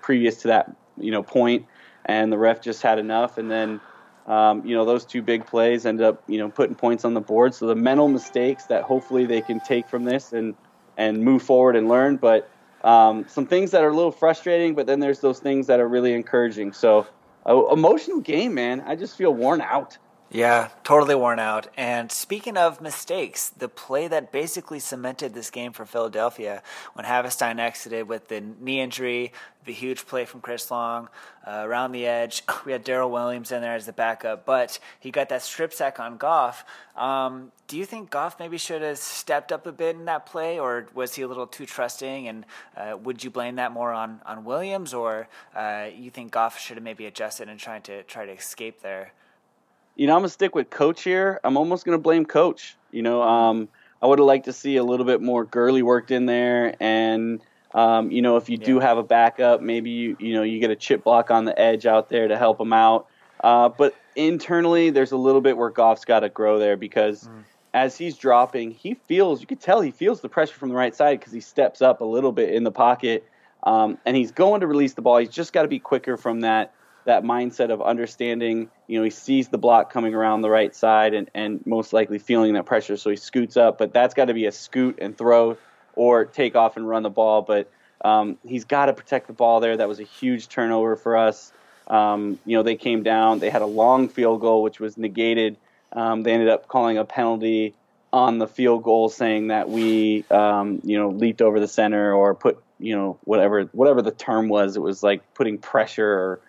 previous 0.00 0.42
to 0.42 0.48
that 0.48 0.74
you 0.98 1.12
know 1.12 1.22
point, 1.22 1.66
and 2.04 2.32
the 2.32 2.38
ref 2.38 2.60
just 2.60 2.82
had 2.82 2.98
enough, 2.98 3.38
and 3.38 3.48
then 3.48 3.80
um, 4.26 4.64
you 4.66 4.74
know 4.74 4.84
those 4.84 5.04
two 5.04 5.22
big 5.22 5.46
plays 5.46 5.86
ended 5.86 6.04
up 6.04 6.22
you 6.28 6.38
know 6.38 6.48
putting 6.48 6.74
points 6.74 7.04
on 7.04 7.14
the 7.14 7.20
board. 7.20 7.54
So 7.54 7.66
the 7.66 7.74
mental 7.74 8.08
mistakes 8.08 8.66
that 8.66 8.82
hopefully 8.82 9.26
they 9.26 9.40
can 9.40 9.60
take 9.60 9.88
from 9.88 10.04
this 10.04 10.32
and 10.32 10.54
and 10.96 11.22
move 11.22 11.42
forward 11.42 11.76
and 11.76 11.88
learn, 11.88 12.16
but 12.16 12.50
um, 12.82 13.26
some 13.28 13.46
things 13.46 13.72
that 13.72 13.82
are 13.82 13.88
a 13.88 13.94
little 13.94 14.12
frustrating, 14.12 14.74
but 14.74 14.86
then 14.86 15.00
there's 15.00 15.20
those 15.20 15.40
things 15.40 15.66
that 15.66 15.80
are 15.80 15.88
really 15.88 16.14
encouraging. 16.14 16.72
So 16.72 17.06
uh, 17.46 17.66
emotional 17.66 18.20
game, 18.20 18.54
man. 18.54 18.82
I 18.86 18.96
just 18.96 19.16
feel 19.16 19.32
worn 19.34 19.60
out. 19.60 19.98
Yeah, 20.28 20.70
totally 20.82 21.14
worn 21.14 21.38
out. 21.38 21.68
And 21.76 22.10
speaking 22.10 22.56
of 22.56 22.80
mistakes, 22.80 23.50
the 23.50 23.68
play 23.68 24.08
that 24.08 24.32
basically 24.32 24.80
cemented 24.80 25.34
this 25.34 25.50
game 25.50 25.72
for 25.72 25.86
Philadelphia 25.86 26.64
when 26.94 27.06
Havenstein 27.06 27.60
exited 27.60 28.08
with 28.08 28.26
the 28.26 28.40
knee 28.40 28.80
injury, 28.80 29.32
the 29.66 29.72
huge 29.72 30.04
play 30.04 30.24
from 30.24 30.40
Chris 30.40 30.68
Long 30.68 31.08
uh, 31.46 31.62
around 31.64 31.92
the 31.92 32.06
edge. 32.06 32.42
We 32.64 32.72
had 32.72 32.84
Daryl 32.84 33.10
Williams 33.10 33.52
in 33.52 33.62
there 33.62 33.76
as 33.76 33.86
the 33.86 33.92
backup, 33.92 34.44
but 34.44 34.80
he 34.98 35.12
got 35.12 35.28
that 35.28 35.42
strip 35.42 35.72
sack 35.72 36.00
on 36.00 36.16
Goff. 36.16 36.64
Um, 36.96 37.52
do 37.68 37.76
you 37.76 37.84
think 37.84 38.10
Goff 38.10 38.40
maybe 38.40 38.58
should 38.58 38.82
have 38.82 38.98
stepped 38.98 39.52
up 39.52 39.68
a 39.68 39.72
bit 39.72 39.94
in 39.94 40.06
that 40.06 40.26
play, 40.26 40.58
or 40.58 40.88
was 40.92 41.14
he 41.14 41.22
a 41.22 41.28
little 41.28 41.46
too 41.46 41.66
trusting? 41.66 42.26
And 42.26 42.44
uh, 42.76 42.96
would 42.96 43.22
you 43.22 43.30
blame 43.30 43.54
that 43.56 43.70
more 43.70 43.92
on, 43.92 44.20
on 44.26 44.44
Williams, 44.44 44.92
or 44.92 45.28
uh, 45.54 45.86
you 45.96 46.10
think 46.10 46.32
Goff 46.32 46.58
should 46.58 46.76
have 46.76 46.84
maybe 46.84 47.06
adjusted 47.06 47.48
and 47.48 47.60
tried 47.60 47.84
to 47.84 48.02
try 48.02 48.26
to 48.26 48.32
escape 48.32 48.80
there? 48.82 49.12
You 49.96 50.06
know, 50.06 50.14
I'm 50.14 50.20
gonna 50.20 50.28
stick 50.28 50.54
with 50.54 50.70
coach 50.70 51.02
here. 51.02 51.40
I'm 51.42 51.56
almost 51.56 51.84
gonna 51.84 51.98
blame 51.98 52.26
coach. 52.26 52.76
You 52.92 53.02
know, 53.02 53.22
um, 53.22 53.68
I 54.00 54.06
would 54.06 54.18
have 54.18 54.26
liked 54.26 54.44
to 54.44 54.52
see 54.52 54.76
a 54.76 54.84
little 54.84 55.06
bit 55.06 55.20
more 55.20 55.44
Gurley 55.44 55.82
worked 55.82 56.10
in 56.10 56.26
there, 56.26 56.76
and 56.80 57.40
um, 57.74 58.10
you 58.10 58.22
know, 58.22 58.36
if 58.36 58.48
you 58.48 58.58
yeah. 58.60 58.66
do 58.66 58.80
have 58.80 58.98
a 58.98 59.02
backup, 59.02 59.60
maybe 59.60 59.90
you 59.90 60.16
you 60.20 60.34
know 60.34 60.42
you 60.42 60.60
get 60.60 60.70
a 60.70 60.76
chip 60.76 61.04
block 61.04 61.30
on 61.30 61.44
the 61.44 61.58
edge 61.58 61.86
out 61.86 62.08
there 62.08 62.28
to 62.28 62.36
help 62.36 62.60
him 62.60 62.72
out. 62.72 63.06
Uh, 63.42 63.68
but 63.68 63.94
internally, 64.14 64.90
there's 64.90 65.12
a 65.12 65.16
little 65.16 65.40
bit 65.40 65.56
where 65.56 65.70
Goff's 65.70 66.04
got 66.04 66.20
to 66.20 66.28
grow 66.28 66.58
there 66.58 66.76
because 66.76 67.24
mm. 67.24 67.44
as 67.72 67.96
he's 67.96 68.16
dropping, 68.16 68.70
he 68.70 68.94
feels 68.94 69.40
you 69.40 69.46
could 69.46 69.60
tell 69.60 69.80
he 69.80 69.90
feels 69.90 70.20
the 70.20 70.28
pressure 70.28 70.54
from 70.54 70.68
the 70.68 70.74
right 70.74 70.94
side 70.94 71.18
because 71.18 71.32
he 71.32 71.40
steps 71.40 71.82
up 71.82 72.00
a 72.00 72.04
little 72.04 72.32
bit 72.32 72.54
in 72.54 72.64
the 72.64 72.70
pocket, 72.70 73.26
um, 73.62 73.98
and 74.04 74.16
he's 74.16 74.32
going 74.32 74.60
to 74.60 74.66
release 74.66 74.94
the 74.94 75.02
ball. 75.02 75.18
He's 75.18 75.30
just 75.30 75.52
got 75.52 75.62
to 75.62 75.68
be 75.68 75.78
quicker 75.78 76.16
from 76.16 76.40
that 76.40 76.74
that 77.06 77.22
mindset 77.22 77.70
of 77.70 77.80
understanding, 77.80 78.68
you 78.86 78.98
know, 78.98 79.04
he 79.04 79.10
sees 79.10 79.48
the 79.48 79.58
block 79.58 79.92
coming 79.92 80.14
around 80.14 80.42
the 80.42 80.50
right 80.50 80.74
side 80.74 81.14
and, 81.14 81.30
and 81.34 81.64
most 81.64 81.92
likely 81.92 82.18
feeling 82.18 82.54
that 82.54 82.66
pressure, 82.66 82.96
so 82.96 83.10
he 83.10 83.16
scoots 83.16 83.56
up. 83.56 83.78
But 83.78 83.92
that's 83.92 84.14
got 84.14 84.26
to 84.26 84.34
be 84.34 84.46
a 84.46 84.52
scoot 84.52 84.98
and 85.00 85.16
throw 85.16 85.56
or 85.94 86.24
take 86.24 86.54
off 86.56 86.76
and 86.76 86.86
run 86.86 87.02
the 87.02 87.10
ball. 87.10 87.42
But 87.42 87.70
um, 88.04 88.38
he's 88.44 88.64
got 88.64 88.86
to 88.86 88.92
protect 88.92 89.28
the 89.28 89.32
ball 89.32 89.60
there. 89.60 89.76
That 89.76 89.88
was 89.88 90.00
a 90.00 90.04
huge 90.04 90.48
turnover 90.48 90.96
for 90.96 91.16
us. 91.16 91.52
Um, 91.88 92.38
you 92.44 92.56
know, 92.56 92.62
they 92.62 92.76
came 92.76 93.02
down, 93.02 93.38
they 93.38 93.50
had 93.50 93.62
a 93.62 93.66
long 93.66 94.08
field 94.08 94.40
goal, 94.40 94.62
which 94.62 94.80
was 94.80 94.98
negated. 94.98 95.56
Um, 95.92 96.24
they 96.24 96.32
ended 96.32 96.48
up 96.48 96.66
calling 96.68 96.98
a 96.98 97.04
penalty 97.04 97.74
on 98.12 98.38
the 98.38 98.48
field 98.48 98.82
goal, 98.82 99.08
saying 99.08 99.48
that 99.48 99.68
we, 99.68 100.24
um, 100.30 100.80
you 100.84 100.98
know, 100.98 101.10
leaped 101.10 101.40
over 101.40 101.60
the 101.60 101.68
center 101.68 102.12
or 102.12 102.34
put, 102.34 102.60
you 102.80 102.96
know, 102.96 103.18
whatever 103.22 103.62
whatever 103.66 104.02
the 104.02 104.10
term 104.10 104.48
was. 104.48 104.76
It 104.76 104.80
was 104.80 105.02
like 105.02 105.22
putting 105.34 105.58
pressure 105.58 106.08
or 106.08 106.40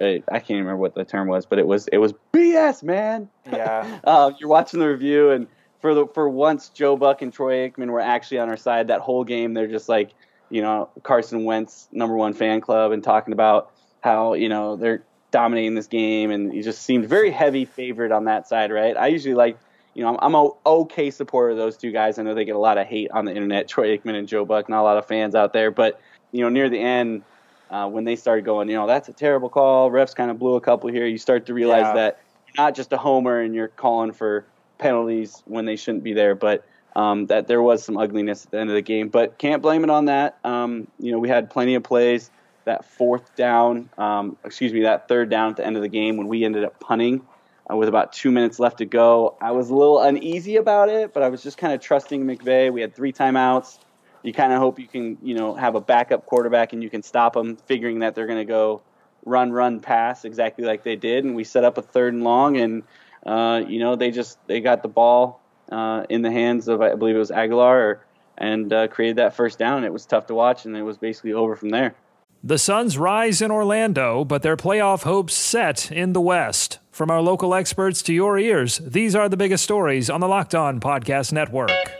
I 0.00 0.38
can't 0.38 0.50
remember 0.50 0.76
what 0.76 0.94
the 0.94 1.04
term 1.04 1.28
was, 1.28 1.44
but 1.44 1.58
it 1.58 1.66
was 1.66 1.86
it 1.88 1.98
was 1.98 2.14
BS, 2.32 2.82
man. 2.82 3.28
Yeah. 3.50 4.00
uh, 4.04 4.32
you're 4.38 4.48
watching 4.48 4.80
the 4.80 4.88
review, 4.88 5.30
and 5.30 5.46
for 5.80 5.94
the 5.94 6.06
for 6.06 6.28
once, 6.28 6.70
Joe 6.70 6.96
Buck 6.96 7.22
and 7.22 7.32
Troy 7.32 7.68
Aikman 7.68 7.90
were 7.90 8.00
actually 8.00 8.38
on 8.38 8.48
our 8.48 8.56
side. 8.56 8.88
That 8.88 9.00
whole 9.00 9.24
game, 9.24 9.54
they're 9.54 9.66
just 9.66 9.88
like, 9.88 10.12
you 10.48 10.62
know, 10.62 10.88
Carson 11.02 11.44
Wentz, 11.44 11.88
number 11.92 12.16
one 12.16 12.32
fan 12.32 12.60
club, 12.60 12.92
and 12.92 13.04
talking 13.04 13.32
about 13.32 13.72
how 14.00 14.32
you 14.32 14.48
know 14.48 14.76
they're 14.76 15.04
dominating 15.30 15.74
this 15.74 15.86
game, 15.86 16.30
and 16.30 16.52
he 16.52 16.62
just 16.62 16.82
seemed 16.82 17.06
very 17.06 17.30
heavy 17.30 17.66
favorite 17.66 18.10
on 18.10 18.24
that 18.24 18.48
side, 18.48 18.72
right? 18.72 18.96
I 18.96 19.08
usually 19.08 19.34
like. 19.34 19.58
You 19.92 20.04
know, 20.04 20.10
I'm, 20.10 20.18
I'm 20.22 20.34
a 20.36 20.50
okay 20.64 21.10
supporter 21.10 21.50
of 21.50 21.56
those 21.56 21.76
two 21.76 21.90
guys. 21.90 22.16
I 22.16 22.22
know 22.22 22.32
they 22.32 22.44
get 22.44 22.54
a 22.54 22.60
lot 22.60 22.78
of 22.78 22.86
hate 22.86 23.10
on 23.10 23.24
the 23.24 23.32
internet, 23.32 23.66
Troy 23.66 23.98
Aikman 23.98 24.14
and 24.14 24.28
Joe 24.28 24.44
Buck, 24.44 24.68
not 24.68 24.82
a 24.82 24.84
lot 24.84 24.98
of 24.98 25.04
fans 25.04 25.34
out 25.34 25.52
there. 25.52 25.72
But 25.72 26.00
you 26.30 26.42
know, 26.42 26.48
near 26.48 26.70
the 26.70 26.78
end, 26.78 27.24
uh, 27.70 27.88
when 27.88 28.04
they 28.04 28.16
started 28.16 28.44
going, 28.44 28.68
you 28.68 28.74
know, 28.74 28.86
that's 28.86 29.08
a 29.08 29.12
terrible 29.12 29.48
call. 29.48 29.90
Refs 29.90 30.14
kind 30.14 30.30
of 30.30 30.38
blew 30.38 30.56
a 30.56 30.60
couple 30.60 30.90
here. 30.90 31.06
You 31.06 31.18
start 31.18 31.46
to 31.46 31.54
realize 31.54 31.82
yeah. 31.82 31.94
that 31.94 32.20
you're 32.46 32.64
not 32.64 32.74
just 32.74 32.92
a 32.92 32.96
homer 32.96 33.40
and 33.40 33.54
you're 33.54 33.68
calling 33.68 34.12
for 34.12 34.44
penalties 34.78 35.42
when 35.46 35.66
they 35.66 35.76
shouldn't 35.76 36.02
be 36.02 36.12
there, 36.12 36.34
but 36.34 36.66
um, 36.96 37.26
that 37.26 37.46
there 37.46 37.62
was 37.62 37.84
some 37.84 37.96
ugliness 37.96 38.44
at 38.44 38.50
the 38.50 38.58
end 38.58 38.70
of 38.70 38.74
the 38.74 38.82
game. 38.82 39.08
But 39.08 39.38
can't 39.38 39.62
blame 39.62 39.84
it 39.84 39.90
on 39.90 40.06
that. 40.06 40.38
Um, 40.42 40.88
you 40.98 41.12
know, 41.12 41.18
we 41.18 41.28
had 41.28 41.50
plenty 41.50 41.74
of 41.76 41.82
plays. 41.82 42.30
That 42.64 42.84
fourth 42.84 43.34
down, 43.36 43.88
um, 43.96 44.36
excuse 44.44 44.72
me, 44.72 44.82
that 44.82 45.08
third 45.08 45.30
down 45.30 45.50
at 45.50 45.56
the 45.56 45.66
end 45.66 45.76
of 45.76 45.82
the 45.82 45.88
game 45.88 46.18
when 46.18 46.28
we 46.28 46.44
ended 46.44 46.62
up 46.62 46.78
punting 46.78 47.22
uh, 47.70 47.74
with 47.74 47.88
about 47.88 48.12
two 48.12 48.30
minutes 48.30 48.58
left 48.58 48.78
to 48.78 48.84
go. 48.84 49.36
I 49.40 49.52
was 49.52 49.70
a 49.70 49.74
little 49.74 50.00
uneasy 50.00 50.56
about 50.56 50.88
it, 50.88 51.14
but 51.14 51.22
I 51.22 51.30
was 51.30 51.42
just 51.42 51.56
kind 51.56 51.72
of 51.72 51.80
trusting 51.80 52.24
McVay. 52.24 52.70
We 52.70 52.82
had 52.82 52.94
three 52.94 53.12
timeouts 53.12 53.78
you 54.22 54.32
kind 54.32 54.52
of 54.52 54.58
hope 54.58 54.78
you 54.78 54.86
can, 54.86 55.18
you 55.22 55.34
know, 55.34 55.54
have 55.54 55.74
a 55.74 55.80
backup 55.80 56.26
quarterback 56.26 56.72
and 56.72 56.82
you 56.82 56.90
can 56.90 57.02
stop 57.02 57.34
them, 57.34 57.56
figuring 57.56 58.00
that 58.00 58.14
they're 58.14 58.26
going 58.26 58.38
to 58.38 58.44
go 58.44 58.82
run, 59.24 59.52
run, 59.52 59.80
pass 59.80 60.24
exactly 60.24 60.64
like 60.64 60.82
they 60.82 60.96
did. 60.96 61.24
And 61.24 61.34
we 61.34 61.44
set 61.44 61.64
up 61.64 61.78
a 61.78 61.82
third 61.82 62.14
and 62.14 62.24
long, 62.24 62.56
and 62.56 62.82
uh, 63.24 63.62
you 63.66 63.78
know, 63.78 63.96
they 63.96 64.10
just 64.10 64.38
they 64.46 64.60
got 64.60 64.82
the 64.82 64.88
ball 64.88 65.40
uh, 65.70 66.04
in 66.08 66.22
the 66.22 66.30
hands 66.30 66.68
of 66.68 66.80
I 66.80 66.94
believe 66.94 67.16
it 67.16 67.18
was 67.18 67.30
Agholor, 67.30 67.74
or, 67.74 68.06
and 68.38 68.72
uh, 68.72 68.88
created 68.88 69.16
that 69.16 69.34
first 69.34 69.58
down. 69.58 69.84
It 69.84 69.92
was 69.92 70.06
tough 70.06 70.26
to 70.26 70.34
watch, 70.34 70.64
and 70.64 70.76
it 70.76 70.82
was 70.82 70.98
basically 70.98 71.32
over 71.32 71.56
from 71.56 71.70
there. 71.70 71.94
The 72.42 72.56
Suns 72.56 72.96
rise 72.96 73.42
in 73.42 73.50
Orlando, 73.50 74.24
but 74.24 74.40
their 74.40 74.56
playoff 74.56 75.02
hopes 75.02 75.34
set 75.34 75.92
in 75.92 76.14
the 76.14 76.22
West. 76.22 76.78
From 76.90 77.10
our 77.10 77.20
local 77.20 77.54
experts 77.54 78.02
to 78.04 78.14
your 78.14 78.38
ears, 78.38 78.78
these 78.78 79.14
are 79.14 79.28
the 79.28 79.36
biggest 79.36 79.62
stories 79.62 80.08
on 80.08 80.20
the 80.20 80.28
Locked 80.28 80.54
On 80.54 80.80
Podcast 80.80 81.34
Network. 81.34 81.99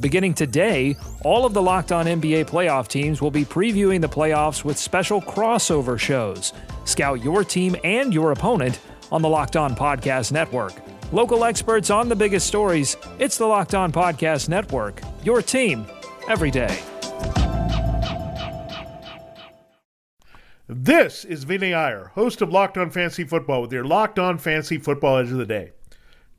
Beginning 0.00 0.34
today, 0.34 0.96
all 1.22 1.46
of 1.46 1.54
the 1.54 1.62
Locked 1.62 1.92
On 1.92 2.06
NBA 2.06 2.46
playoff 2.46 2.88
teams 2.88 3.22
will 3.22 3.30
be 3.30 3.44
previewing 3.44 4.00
the 4.00 4.08
playoffs 4.08 4.64
with 4.64 4.76
special 4.76 5.22
crossover 5.22 5.98
shows. 5.98 6.52
Scout 6.84 7.22
your 7.22 7.44
team 7.44 7.76
and 7.84 8.12
your 8.12 8.32
opponent 8.32 8.80
on 9.12 9.22
the 9.22 9.28
Locked 9.28 9.56
On 9.56 9.74
Podcast 9.74 10.32
Network. 10.32 10.72
Local 11.12 11.44
experts 11.44 11.90
on 11.90 12.08
the 12.08 12.16
biggest 12.16 12.46
stories. 12.46 12.96
It's 13.20 13.38
the 13.38 13.46
Locked 13.46 13.74
On 13.74 13.92
Podcast 13.92 14.48
Network. 14.48 15.00
Your 15.22 15.40
team 15.40 15.86
every 16.28 16.50
day. 16.50 16.76
This 20.66 21.24
is 21.24 21.44
Vinny 21.44 21.72
Iyer, 21.72 22.10
host 22.14 22.40
of 22.42 22.50
Locked 22.50 22.78
On 22.78 22.90
Fantasy 22.90 23.24
Football, 23.24 23.62
with 23.62 23.72
your 23.72 23.84
Locked 23.84 24.18
On 24.18 24.38
Fantasy 24.38 24.78
Football 24.78 25.18
Edge 25.18 25.30
of 25.30 25.36
the 25.36 25.46
Day. 25.46 25.72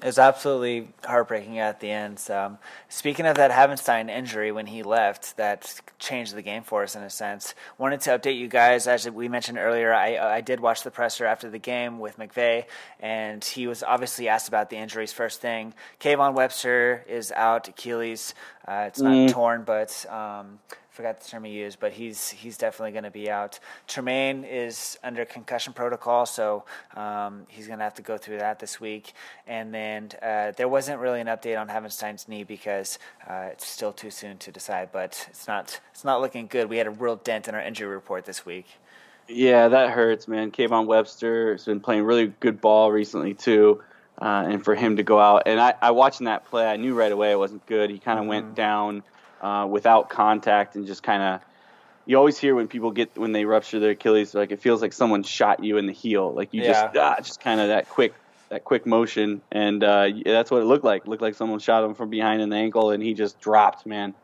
It 0.00 0.06
was 0.06 0.18
absolutely 0.20 0.88
heartbreaking 1.04 1.58
at 1.58 1.80
the 1.80 1.90
end. 1.90 2.22
Um, 2.30 2.58
speaking 2.88 3.26
of 3.26 3.36
that 3.36 3.50
Havenstein 3.50 4.08
injury 4.08 4.52
when 4.52 4.66
he 4.66 4.84
left, 4.84 5.36
that 5.38 5.80
changed 5.98 6.36
the 6.36 6.42
game 6.42 6.62
for 6.62 6.84
us 6.84 6.94
in 6.94 7.02
a 7.02 7.10
sense. 7.10 7.52
Wanted 7.78 8.02
to 8.02 8.10
update 8.10 8.38
you 8.38 8.46
guys, 8.46 8.86
as 8.86 9.10
we 9.10 9.28
mentioned 9.28 9.58
earlier. 9.58 9.92
I, 9.92 10.16
I 10.16 10.40
did 10.40 10.60
watch 10.60 10.84
the 10.84 10.92
presser 10.92 11.26
after 11.26 11.50
the 11.50 11.58
game 11.58 11.98
with 11.98 12.16
McVay, 12.16 12.66
and 13.00 13.44
he 13.44 13.66
was 13.66 13.82
obviously 13.82 14.28
asked 14.28 14.46
about 14.46 14.70
the 14.70 14.76
injuries 14.76 15.12
first 15.12 15.40
thing. 15.40 15.74
Kayvon 15.98 16.34
Webster 16.34 17.04
is 17.08 17.32
out, 17.32 17.66
Achilles. 17.66 18.34
Uh, 18.68 18.84
it's 18.86 19.00
not 19.00 19.12
mm. 19.12 19.32
torn, 19.32 19.64
but 19.64 20.06
um, 20.08 20.60
forgot 20.98 21.20
the 21.20 21.28
term 21.28 21.44
he 21.44 21.52
used, 21.52 21.78
but 21.78 21.92
he's 21.92 22.28
he's 22.28 22.58
definitely 22.58 22.90
going 22.90 23.04
to 23.04 23.10
be 23.12 23.30
out. 23.30 23.60
Trumaine 23.86 24.44
is 24.50 24.98
under 25.04 25.24
concussion 25.24 25.72
protocol, 25.72 26.26
so 26.26 26.64
um, 26.96 27.46
he's 27.46 27.68
going 27.68 27.78
to 27.78 27.84
have 27.84 27.94
to 27.94 28.02
go 28.02 28.18
through 28.18 28.38
that 28.38 28.58
this 28.58 28.80
week. 28.80 29.12
And 29.46 29.72
then 29.72 30.10
uh, 30.20 30.50
there 30.56 30.66
wasn't 30.66 30.98
really 30.98 31.20
an 31.20 31.28
update 31.28 31.56
on 31.56 31.68
Havenstein's 31.68 32.26
knee 32.26 32.42
because 32.42 32.98
uh, 33.30 33.50
it's 33.52 33.64
still 33.64 33.92
too 33.92 34.10
soon 34.10 34.38
to 34.38 34.50
decide. 34.50 34.88
But 34.90 35.24
it's 35.30 35.46
not 35.46 35.78
it's 35.92 36.02
not 36.02 36.20
looking 36.20 36.48
good. 36.48 36.68
We 36.68 36.78
had 36.78 36.88
a 36.88 36.90
real 36.90 37.14
dent 37.14 37.46
in 37.46 37.54
our 37.54 37.62
injury 37.62 37.94
report 37.94 38.24
this 38.24 38.44
week. 38.44 38.66
Yeah, 39.28 39.68
that 39.68 39.90
hurts, 39.90 40.26
man. 40.26 40.50
Kayvon 40.50 40.86
Webster 40.86 41.52
has 41.52 41.64
been 41.64 41.78
playing 41.78 42.02
really 42.02 42.32
good 42.40 42.60
ball 42.60 42.90
recently 42.90 43.34
too. 43.34 43.84
Uh, 44.20 44.46
and 44.48 44.64
for 44.64 44.74
him 44.74 44.96
to 44.96 45.04
go 45.04 45.20
out, 45.20 45.44
and 45.46 45.60
I, 45.60 45.74
I 45.80 45.92
watching 45.92 46.24
that 46.24 46.44
play, 46.46 46.66
I 46.66 46.76
knew 46.76 46.92
right 46.92 47.12
away 47.12 47.30
it 47.30 47.38
wasn't 47.38 47.64
good. 47.66 47.88
He 47.88 48.00
kind 48.00 48.18
of 48.18 48.24
mm-hmm. 48.24 48.30
went 48.30 48.54
down 48.56 49.04
uh, 49.40 49.66
without 49.68 50.08
contact 50.08 50.76
and 50.76 50.86
just 50.86 51.02
kind 51.02 51.22
of 51.22 51.40
you 52.08 52.16
always 52.16 52.38
hear 52.38 52.54
when 52.54 52.68
people 52.68 52.90
get 52.90 53.16
when 53.18 53.32
they 53.32 53.44
rupture 53.44 53.78
their 53.80 53.90
Achilles, 53.90 54.34
like 54.34 54.50
it 54.50 54.60
feels 54.60 54.80
like 54.80 54.94
someone 54.94 55.22
shot 55.22 55.62
you 55.62 55.76
in 55.76 55.86
the 55.86 55.92
heel, 55.92 56.32
like 56.32 56.54
you 56.54 56.62
yeah. 56.62 56.68
just 56.68 56.96
ah, 56.96 57.16
just 57.18 57.40
kind 57.40 57.60
of 57.60 57.68
that 57.68 57.86
quick 57.90 58.14
that 58.48 58.64
quick 58.64 58.86
motion, 58.86 59.42
and 59.52 59.84
uh, 59.84 60.08
that's 60.24 60.50
what 60.50 60.62
it 60.62 60.64
looked 60.64 60.84
like. 60.84 61.02
It 61.02 61.08
looked 61.08 61.20
like 61.20 61.34
someone 61.34 61.58
shot 61.58 61.84
him 61.84 61.94
from 61.94 62.08
behind 62.08 62.40
in 62.40 62.48
the 62.48 62.56
ankle, 62.56 62.92
and 62.92 63.02
he 63.02 63.12
just 63.12 63.38
dropped, 63.40 63.84
man. 63.84 64.14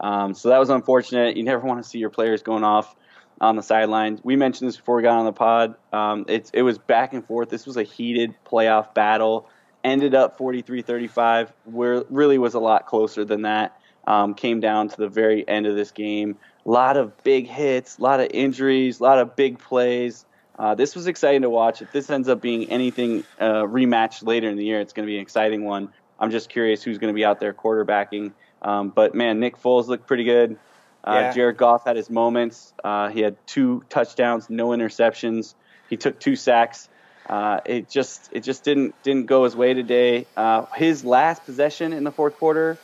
Um, 0.00 0.34
so 0.34 0.48
that 0.48 0.58
was 0.58 0.68
unfortunate. 0.68 1.36
You 1.36 1.44
never 1.44 1.64
want 1.64 1.80
to 1.80 1.88
see 1.88 2.00
your 2.00 2.10
players 2.10 2.42
going 2.42 2.64
off 2.64 2.96
on 3.40 3.54
the 3.54 3.62
sidelines. 3.62 4.20
We 4.24 4.34
mentioned 4.34 4.68
this 4.68 4.76
before 4.76 4.96
we 4.96 5.04
got 5.04 5.18
on 5.18 5.24
the 5.24 5.32
pod. 5.32 5.76
Um, 5.92 6.24
it, 6.26 6.50
it 6.52 6.62
was 6.62 6.78
back 6.78 7.12
and 7.12 7.24
forth. 7.24 7.50
This 7.50 7.66
was 7.66 7.76
a 7.76 7.84
heated 7.84 8.34
playoff 8.44 8.94
battle. 8.94 9.48
Ended 9.84 10.16
up 10.16 10.38
43-35. 10.38 11.52
Where 11.64 12.02
really 12.10 12.38
was 12.38 12.54
a 12.54 12.60
lot 12.60 12.86
closer 12.86 13.24
than 13.24 13.42
that 13.42 13.77
um, 14.08 14.32
came 14.32 14.58
down 14.58 14.88
to 14.88 14.96
the 14.96 15.08
very 15.08 15.46
end 15.46 15.66
of 15.66 15.76
this 15.76 15.90
game. 15.90 16.38
A 16.64 16.70
lot 16.70 16.96
of 16.96 17.22
big 17.22 17.46
hits, 17.46 17.98
a 17.98 18.02
lot 18.02 18.20
of 18.20 18.28
injuries, 18.32 19.00
a 19.00 19.02
lot 19.02 19.18
of 19.18 19.36
big 19.36 19.58
plays. 19.58 20.24
Uh, 20.58 20.74
this 20.74 20.96
was 20.96 21.06
exciting 21.06 21.42
to 21.42 21.50
watch. 21.50 21.82
If 21.82 21.92
this 21.92 22.08
ends 22.08 22.26
up 22.28 22.40
being 22.40 22.70
anything 22.70 23.22
uh, 23.38 23.64
rematched 23.64 24.26
later 24.26 24.48
in 24.48 24.56
the 24.56 24.64
year, 24.64 24.80
it's 24.80 24.94
going 24.94 25.06
to 25.06 25.10
be 25.10 25.16
an 25.16 25.22
exciting 25.22 25.62
one. 25.64 25.90
I'm 26.18 26.30
just 26.30 26.48
curious 26.48 26.82
who's 26.82 26.96
going 26.96 27.12
to 27.12 27.14
be 27.14 27.24
out 27.24 27.38
there 27.38 27.52
quarterbacking. 27.52 28.32
Um, 28.62 28.88
but 28.88 29.14
man, 29.14 29.40
Nick 29.40 29.60
Foles 29.60 29.88
looked 29.88 30.06
pretty 30.06 30.24
good. 30.24 30.58
Uh, 31.04 31.12
yeah. 31.12 31.32
Jared 31.32 31.58
Goff 31.58 31.84
had 31.84 31.96
his 31.96 32.08
moments. 32.08 32.72
Uh, 32.82 33.10
he 33.10 33.20
had 33.20 33.36
two 33.46 33.84
touchdowns, 33.90 34.48
no 34.48 34.68
interceptions. 34.68 35.54
He 35.90 35.98
took 35.98 36.18
two 36.18 36.34
sacks. 36.34 36.88
Uh, 37.28 37.60
it 37.66 37.90
just 37.90 38.30
it 38.32 38.40
just 38.40 38.64
didn't 38.64 39.00
didn't 39.02 39.26
go 39.26 39.44
his 39.44 39.54
way 39.54 39.74
today. 39.74 40.26
Uh, 40.34 40.64
his 40.74 41.04
last 41.04 41.44
possession 41.44 41.92
in 41.92 42.04
the 42.04 42.10
fourth 42.10 42.38
quarter 42.38 42.78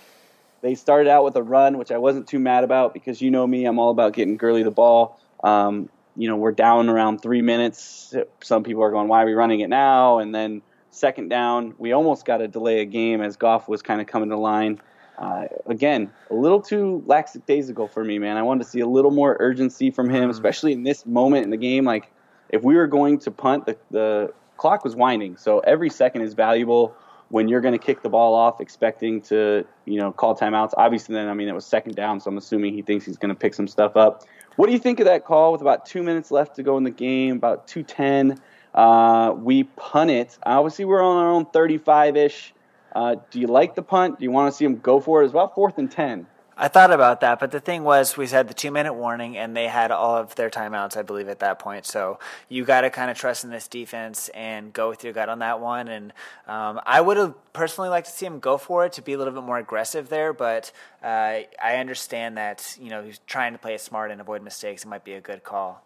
they 0.64 0.74
started 0.74 1.10
out 1.10 1.24
with 1.24 1.36
a 1.36 1.42
run, 1.42 1.76
which 1.76 1.92
I 1.92 1.98
wasn't 1.98 2.26
too 2.26 2.38
mad 2.38 2.64
about 2.64 2.94
because 2.94 3.20
you 3.20 3.30
know 3.30 3.46
me, 3.46 3.66
I'm 3.66 3.78
all 3.78 3.90
about 3.90 4.14
getting 4.14 4.38
Gurley 4.38 4.62
the 4.62 4.70
ball. 4.70 5.20
Um, 5.44 5.90
you 6.16 6.26
know, 6.26 6.36
we're 6.36 6.52
down 6.52 6.88
around 6.88 7.18
three 7.18 7.42
minutes. 7.42 8.14
Some 8.42 8.62
people 8.62 8.82
are 8.82 8.90
going, 8.90 9.06
why 9.06 9.22
are 9.22 9.26
we 9.26 9.34
running 9.34 9.60
it 9.60 9.68
now? 9.68 10.20
And 10.20 10.34
then 10.34 10.62
second 10.90 11.28
down, 11.28 11.74
we 11.76 11.92
almost 11.92 12.24
got 12.24 12.38
to 12.38 12.48
delay 12.48 12.80
a 12.80 12.86
game 12.86 13.20
as 13.20 13.36
Goff 13.36 13.68
was 13.68 13.82
kind 13.82 14.00
of 14.00 14.06
coming 14.06 14.30
to 14.30 14.38
line. 14.38 14.80
Uh, 15.18 15.48
again, 15.66 16.10
a 16.30 16.34
little 16.34 16.62
too 16.62 17.04
lackadaisical 17.04 17.86
for 17.88 18.02
me, 18.02 18.18
man. 18.18 18.38
I 18.38 18.42
wanted 18.42 18.64
to 18.64 18.70
see 18.70 18.80
a 18.80 18.86
little 18.86 19.10
more 19.10 19.36
urgency 19.38 19.90
from 19.90 20.08
him, 20.08 20.22
mm-hmm. 20.22 20.30
especially 20.30 20.72
in 20.72 20.82
this 20.82 21.04
moment 21.04 21.44
in 21.44 21.50
the 21.50 21.58
game. 21.58 21.84
Like, 21.84 22.10
if 22.48 22.62
we 22.62 22.74
were 22.74 22.86
going 22.86 23.18
to 23.18 23.30
punt, 23.30 23.66
the, 23.66 23.76
the 23.90 24.32
clock 24.56 24.82
was 24.82 24.96
winding, 24.96 25.36
so 25.36 25.58
every 25.58 25.90
second 25.90 26.22
is 26.22 26.32
valuable 26.32 26.96
when 27.28 27.48
you're 27.48 27.60
going 27.60 27.72
to 27.72 27.84
kick 27.84 28.02
the 28.02 28.08
ball 28.08 28.34
off 28.34 28.60
expecting 28.60 29.20
to, 29.22 29.64
you 29.84 29.98
know, 29.98 30.12
call 30.12 30.36
timeouts. 30.36 30.72
Obviously, 30.76 31.14
then, 31.14 31.28
I 31.28 31.34
mean, 31.34 31.48
it 31.48 31.54
was 31.54 31.64
second 31.64 31.96
down, 31.96 32.20
so 32.20 32.30
I'm 32.30 32.38
assuming 32.38 32.74
he 32.74 32.82
thinks 32.82 33.04
he's 33.04 33.16
going 33.16 33.34
to 33.34 33.38
pick 33.38 33.54
some 33.54 33.68
stuff 33.68 33.96
up. 33.96 34.24
What 34.56 34.66
do 34.66 34.72
you 34.72 34.78
think 34.78 35.00
of 35.00 35.06
that 35.06 35.24
call 35.24 35.52
with 35.52 35.60
about 35.60 35.86
two 35.86 36.02
minutes 36.02 36.30
left 36.30 36.56
to 36.56 36.62
go 36.62 36.76
in 36.76 36.84
the 36.84 36.90
game, 36.90 37.36
about 37.36 37.66
210? 37.66 38.40
Uh, 38.72 39.32
we 39.36 39.64
punt 39.64 40.10
it. 40.10 40.38
Obviously, 40.44 40.84
we're 40.84 41.02
on 41.02 41.16
our 41.16 41.30
own 41.30 41.46
35 41.46 42.16
ish. 42.16 42.54
Uh, 42.94 43.16
do 43.30 43.40
you 43.40 43.46
like 43.48 43.74
the 43.74 43.82
punt? 43.82 44.18
Do 44.18 44.24
you 44.24 44.30
want 44.30 44.52
to 44.52 44.56
see 44.56 44.64
him 44.64 44.78
go 44.78 45.00
for 45.00 45.22
it? 45.22 45.24
It's 45.24 45.32
about 45.32 45.54
fourth 45.54 45.78
and 45.78 45.90
10. 45.90 46.26
I 46.56 46.68
thought 46.68 46.92
about 46.92 47.20
that, 47.22 47.40
but 47.40 47.50
the 47.50 47.58
thing 47.58 47.82
was, 47.82 48.16
we 48.16 48.28
had 48.28 48.46
the 48.46 48.54
two 48.54 48.70
minute 48.70 48.94
warning, 48.94 49.36
and 49.36 49.56
they 49.56 49.66
had 49.66 49.90
all 49.90 50.16
of 50.16 50.36
their 50.36 50.50
timeouts, 50.50 50.96
I 50.96 51.02
believe, 51.02 51.28
at 51.28 51.40
that 51.40 51.58
point. 51.58 51.84
So 51.84 52.20
you 52.48 52.64
got 52.64 52.82
to 52.82 52.90
kind 52.90 53.10
of 53.10 53.18
trust 53.18 53.42
in 53.42 53.50
this 53.50 53.66
defense 53.66 54.28
and 54.28 54.72
go 54.72 54.88
with 54.88 55.02
your 55.02 55.12
gut 55.12 55.28
on 55.28 55.40
that 55.40 55.58
one. 55.60 55.88
And 55.88 56.12
um, 56.46 56.80
I 56.86 57.00
would 57.00 57.16
have 57.16 57.34
personally 57.52 57.88
liked 57.88 58.06
to 58.06 58.12
see 58.12 58.26
him 58.26 58.38
go 58.38 58.56
for 58.56 58.86
it 58.86 58.92
to 58.94 59.02
be 59.02 59.14
a 59.14 59.18
little 59.18 59.32
bit 59.32 59.42
more 59.42 59.58
aggressive 59.58 60.08
there, 60.08 60.32
but 60.32 60.70
uh, 61.02 61.40
I 61.62 61.76
understand 61.78 62.36
that 62.36 62.76
you 62.80 62.90
know 62.90 63.02
he's 63.02 63.18
trying 63.26 63.52
to 63.52 63.58
play 63.58 63.74
it 63.74 63.80
smart 63.80 64.12
and 64.12 64.20
avoid 64.20 64.42
mistakes. 64.42 64.84
It 64.84 64.88
might 64.88 65.04
be 65.04 65.14
a 65.14 65.20
good 65.20 65.42
call. 65.42 65.82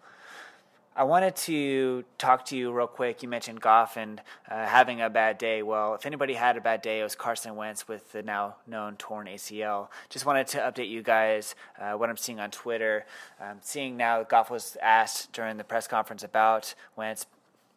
I 0.98 1.04
wanted 1.04 1.36
to 1.36 2.04
talk 2.18 2.44
to 2.46 2.56
you 2.56 2.72
real 2.72 2.88
quick. 2.88 3.22
You 3.22 3.28
mentioned 3.28 3.60
Goff 3.60 3.96
and 3.96 4.20
uh, 4.50 4.66
having 4.66 5.00
a 5.00 5.08
bad 5.08 5.38
day. 5.38 5.62
Well, 5.62 5.94
if 5.94 6.04
anybody 6.04 6.34
had 6.34 6.56
a 6.56 6.60
bad 6.60 6.82
day, 6.82 6.98
it 6.98 7.04
was 7.04 7.14
Carson 7.14 7.54
Wentz 7.54 7.86
with 7.86 8.10
the 8.10 8.20
now 8.24 8.56
known 8.66 8.96
torn 8.96 9.28
ACL. 9.28 9.90
Just 10.08 10.26
wanted 10.26 10.48
to 10.48 10.58
update 10.58 10.90
you 10.90 11.04
guys 11.04 11.54
uh, 11.80 11.92
what 11.92 12.10
I'm 12.10 12.16
seeing 12.16 12.40
on 12.40 12.50
Twitter. 12.50 13.06
Um, 13.40 13.58
seeing 13.60 13.96
now 13.96 14.24
Goff 14.24 14.50
was 14.50 14.76
asked 14.82 15.32
during 15.32 15.56
the 15.56 15.62
press 15.62 15.86
conference 15.86 16.24
about 16.24 16.74
Wentz 16.96 17.26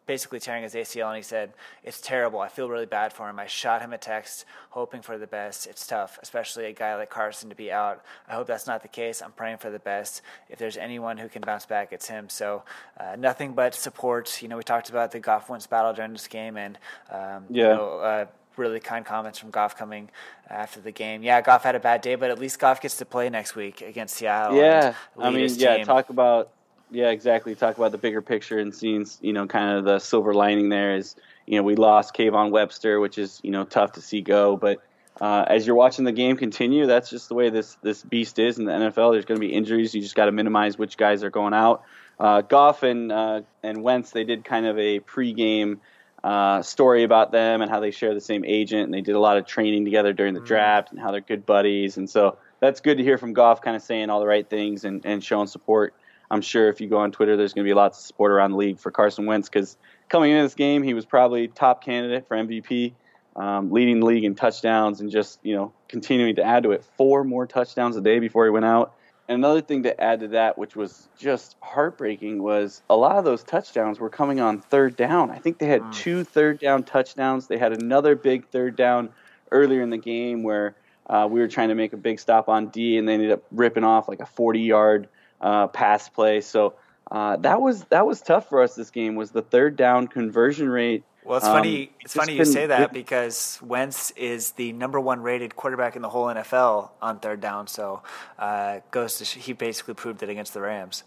basically 0.06 0.40
tearing 0.40 0.62
his 0.62 0.74
ACL, 0.74 1.08
and 1.08 1.16
he 1.16 1.22
said, 1.22 1.52
It's 1.84 2.00
terrible. 2.00 2.40
I 2.40 2.48
feel 2.48 2.68
really 2.68 2.86
bad 2.86 3.12
for 3.12 3.28
him. 3.28 3.38
I 3.38 3.46
shot 3.46 3.82
him 3.82 3.92
a 3.92 3.98
text 3.98 4.44
hoping 4.70 5.02
for 5.02 5.18
the 5.18 5.26
best. 5.26 5.66
It's 5.66 5.86
tough, 5.86 6.18
especially 6.22 6.66
a 6.66 6.72
guy 6.72 6.94
like 6.96 7.10
Carson 7.10 7.48
to 7.50 7.54
be 7.54 7.70
out. 7.70 8.04
I 8.28 8.34
hope 8.34 8.46
that's 8.46 8.66
not 8.66 8.82
the 8.82 8.88
case. 8.88 9.22
I'm 9.22 9.32
praying 9.32 9.58
for 9.58 9.70
the 9.70 9.78
best. 9.78 10.22
If 10.48 10.58
there's 10.58 10.76
anyone 10.76 11.18
who 11.18 11.28
can 11.28 11.42
bounce 11.42 11.66
back, 11.66 11.92
it's 11.92 12.08
him. 12.08 12.28
So, 12.28 12.62
uh, 12.98 13.16
nothing 13.16 13.52
but 13.52 13.74
support. 13.74 14.42
You 14.42 14.48
know, 14.48 14.56
we 14.56 14.62
talked 14.62 14.90
about 14.90 15.12
the 15.12 15.20
Goff 15.20 15.48
Wentz 15.48 15.66
battle 15.66 15.92
during 15.92 16.12
this 16.12 16.28
game, 16.28 16.56
and, 16.56 16.78
um, 17.10 17.44
yeah. 17.50 17.70
you 17.70 17.74
know, 17.76 17.98
uh, 17.98 18.26
really 18.56 18.80
kind 18.80 19.04
comments 19.04 19.38
from 19.38 19.50
Goff 19.50 19.76
coming 19.76 20.10
after 20.48 20.80
the 20.80 20.92
game. 20.92 21.22
Yeah, 21.22 21.40
Goff 21.40 21.62
had 21.62 21.74
a 21.74 21.80
bad 21.80 22.00
day, 22.00 22.14
but 22.14 22.30
at 22.30 22.38
least 22.38 22.58
Goff 22.58 22.80
gets 22.80 22.96
to 22.98 23.04
play 23.04 23.30
next 23.30 23.56
week 23.56 23.80
against 23.80 24.16
Seattle. 24.16 24.56
Yeah, 24.56 24.94
I 25.18 25.30
mean, 25.30 25.48
yeah, 25.54 25.76
team. 25.76 25.86
talk 25.86 26.10
about 26.10 26.50
yeah, 26.92 27.10
exactly. 27.10 27.54
Talk 27.54 27.78
about 27.78 27.90
the 27.92 27.98
bigger 27.98 28.20
picture 28.20 28.58
and 28.58 28.74
seeing, 28.74 29.06
you 29.20 29.32
know, 29.32 29.46
kind 29.46 29.78
of 29.78 29.84
the 29.84 29.98
silver 29.98 30.34
lining 30.34 30.68
there 30.68 30.96
is, 30.96 31.16
you 31.46 31.56
know, 31.56 31.62
we 31.62 31.74
lost 31.74 32.14
Kayvon 32.14 32.50
Webster, 32.50 33.00
which 33.00 33.18
is, 33.18 33.40
you 33.42 33.50
know, 33.50 33.64
tough 33.64 33.92
to 33.92 34.02
see 34.02 34.20
go. 34.20 34.56
But 34.56 34.82
uh, 35.20 35.44
as 35.48 35.66
you're 35.66 35.76
watching 35.76 36.04
the 36.04 36.12
game 36.12 36.36
continue, 36.36 36.86
that's 36.86 37.08
just 37.08 37.28
the 37.28 37.34
way 37.34 37.50
this 37.50 37.76
this 37.82 38.02
beast 38.02 38.38
is 38.38 38.58
in 38.58 38.66
the 38.66 38.72
NFL. 38.72 39.12
There's 39.12 39.24
going 39.24 39.40
to 39.40 39.46
be 39.46 39.52
injuries. 39.52 39.94
You 39.94 40.02
just 40.02 40.14
got 40.14 40.26
to 40.26 40.32
minimize 40.32 40.76
which 40.76 40.96
guys 40.96 41.24
are 41.24 41.30
going 41.30 41.54
out. 41.54 41.82
Uh, 42.20 42.42
Goff 42.42 42.82
and 42.82 43.10
uh, 43.10 43.40
and 43.62 43.82
Wentz, 43.82 44.10
they 44.10 44.24
did 44.24 44.44
kind 44.44 44.66
of 44.66 44.78
a 44.78 45.00
pregame 45.00 45.78
uh, 46.22 46.62
story 46.62 47.04
about 47.04 47.32
them 47.32 47.62
and 47.62 47.70
how 47.70 47.80
they 47.80 47.90
share 47.90 48.14
the 48.14 48.20
same 48.20 48.44
agent, 48.44 48.84
and 48.84 48.94
they 48.94 49.00
did 49.00 49.14
a 49.14 49.20
lot 49.20 49.38
of 49.38 49.46
training 49.46 49.84
together 49.84 50.12
during 50.12 50.34
the 50.34 50.40
mm-hmm. 50.40 50.46
draft 50.46 50.92
and 50.92 51.00
how 51.00 51.10
they're 51.10 51.20
good 51.20 51.46
buddies. 51.46 51.96
And 51.96 52.08
so 52.08 52.38
that's 52.60 52.80
good 52.80 52.98
to 52.98 53.04
hear 53.04 53.18
from 53.18 53.32
Goff, 53.32 53.60
kind 53.60 53.76
of 53.76 53.82
saying 53.82 54.10
all 54.10 54.20
the 54.20 54.26
right 54.26 54.48
things 54.48 54.84
and, 54.84 55.04
and 55.04 55.22
showing 55.24 55.48
support 55.48 55.94
I'm 56.32 56.40
sure 56.40 56.70
if 56.70 56.80
you 56.80 56.88
go 56.88 56.96
on 56.96 57.12
Twitter, 57.12 57.36
there's 57.36 57.52
going 57.52 57.66
to 57.66 57.68
be 57.68 57.74
lots 57.74 57.98
of 57.98 58.06
support 58.06 58.32
around 58.32 58.52
the 58.52 58.56
league 58.56 58.78
for 58.78 58.90
Carson 58.90 59.26
Wentz 59.26 59.50
because 59.50 59.76
coming 60.08 60.30
into 60.30 60.42
this 60.42 60.54
game, 60.54 60.82
he 60.82 60.94
was 60.94 61.04
probably 61.04 61.46
top 61.46 61.84
candidate 61.84 62.26
for 62.26 62.38
MVP, 62.38 62.94
um, 63.36 63.70
leading 63.70 64.00
the 64.00 64.06
league 64.06 64.24
in 64.24 64.34
touchdowns 64.34 65.02
and 65.02 65.10
just 65.10 65.38
you 65.42 65.54
know 65.54 65.74
continuing 65.88 66.34
to 66.36 66.42
add 66.42 66.62
to 66.62 66.72
it. 66.72 66.84
Four 66.96 67.22
more 67.22 67.46
touchdowns 67.46 67.98
a 67.98 68.00
day 68.00 68.18
before 68.18 68.46
he 68.46 68.50
went 68.50 68.64
out. 68.64 68.94
And 69.28 69.44
another 69.44 69.60
thing 69.60 69.82
to 69.82 70.00
add 70.02 70.20
to 70.20 70.28
that, 70.28 70.56
which 70.56 70.74
was 70.74 71.06
just 71.18 71.56
heartbreaking, 71.60 72.42
was 72.42 72.82
a 72.88 72.96
lot 72.96 73.16
of 73.16 73.24
those 73.26 73.44
touchdowns 73.44 74.00
were 74.00 74.10
coming 74.10 74.40
on 74.40 74.58
third 74.58 74.96
down. 74.96 75.30
I 75.30 75.36
think 75.36 75.58
they 75.58 75.66
had 75.66 75.82
mm. 75.82 75.94
two 75.94 76.24
third 76.24 76.60
down 76.60 76.82
touchdowns. 76.82 77.46
They 77.46 77.58
had 77.58 77.74
another 77.74 78.16
big 78.16 78.48
third 78.48 78.74
down 78.74 79.10
earlier 79.50 79.82
in 79.82 79.90
the 79.90 79.98
game 79.98 80.42
where 80.42 80.76
uh, 81.08 81.28
we 81.30 81.40
were 81.40 81.48
trying 81.48 81.68
to 81.68 81.74
make 81.74 81.92
a 81.92 81.98
big 81.98 82.18
stop 82.18 82.48
on 82.48 82.68
D, 82.68 82.96
and 82.96 83.06
they 83.06 83.14
ended 83.14 83.32
up 83.32 83.42
ripping 83.50 83.84
off 83.84 84.08
like 84.08 84.20
a 84.20 84.26
40 84.26 84.60
yard 84.60 85.08
uh, 85.42 85.66
pass 85.66 86.08
play. 86.08 86.40
So 86.40 86.74
uh, 87.10 87.36
that 87.38 87.60
was 87.60 87.84
that 87.84 88.06
was 88.06 88.20
tough 88.22 88.48
for 88.48 88.62
us. 88.62 88.74
This 88.74 88.90
game 88.90 89.16
was 89.16 89.32
the 89.32 89.42
third 89.42 89.76
down 89.76 90.08
conversion 90.08 90.68
rate. 90.68 91.04
Well, 91.24 91.36
it's 91.36 91.46
um, 91.46 91.56
funny. 91.56 91.92
It's 92.00 92.14
funny 92.14 92.36
you 92.36 92.44
say 92.44 92.66
that 92.66 92.80
it, 92.80 92.92
because 92.92 93.58
Wentz 93.62 94.10
is 94.12 94.52
the 94.52 94.72
number 94.72 94.98
one 94.98 95.20
rated 95.22 95.54
quarterback 95.54 95.94
in 95.94 96.02
the 96.02 96.08
whole 96.08 96.26
NFL 96.26 96.90
on 97.00 97.18
third 97.18 97.40
down. 97.40 97.66
So 97.66 98.02
uh, 98.38 98.80
goes 98.90 99.18
to 99.18 99.24
he 99.24 99.52
basically 99.52 99.94
proved 99.94 100.22
it 100.22 100.28
against 100.28 100.54
the 100.54 100.60
Rams. 100.60 101.04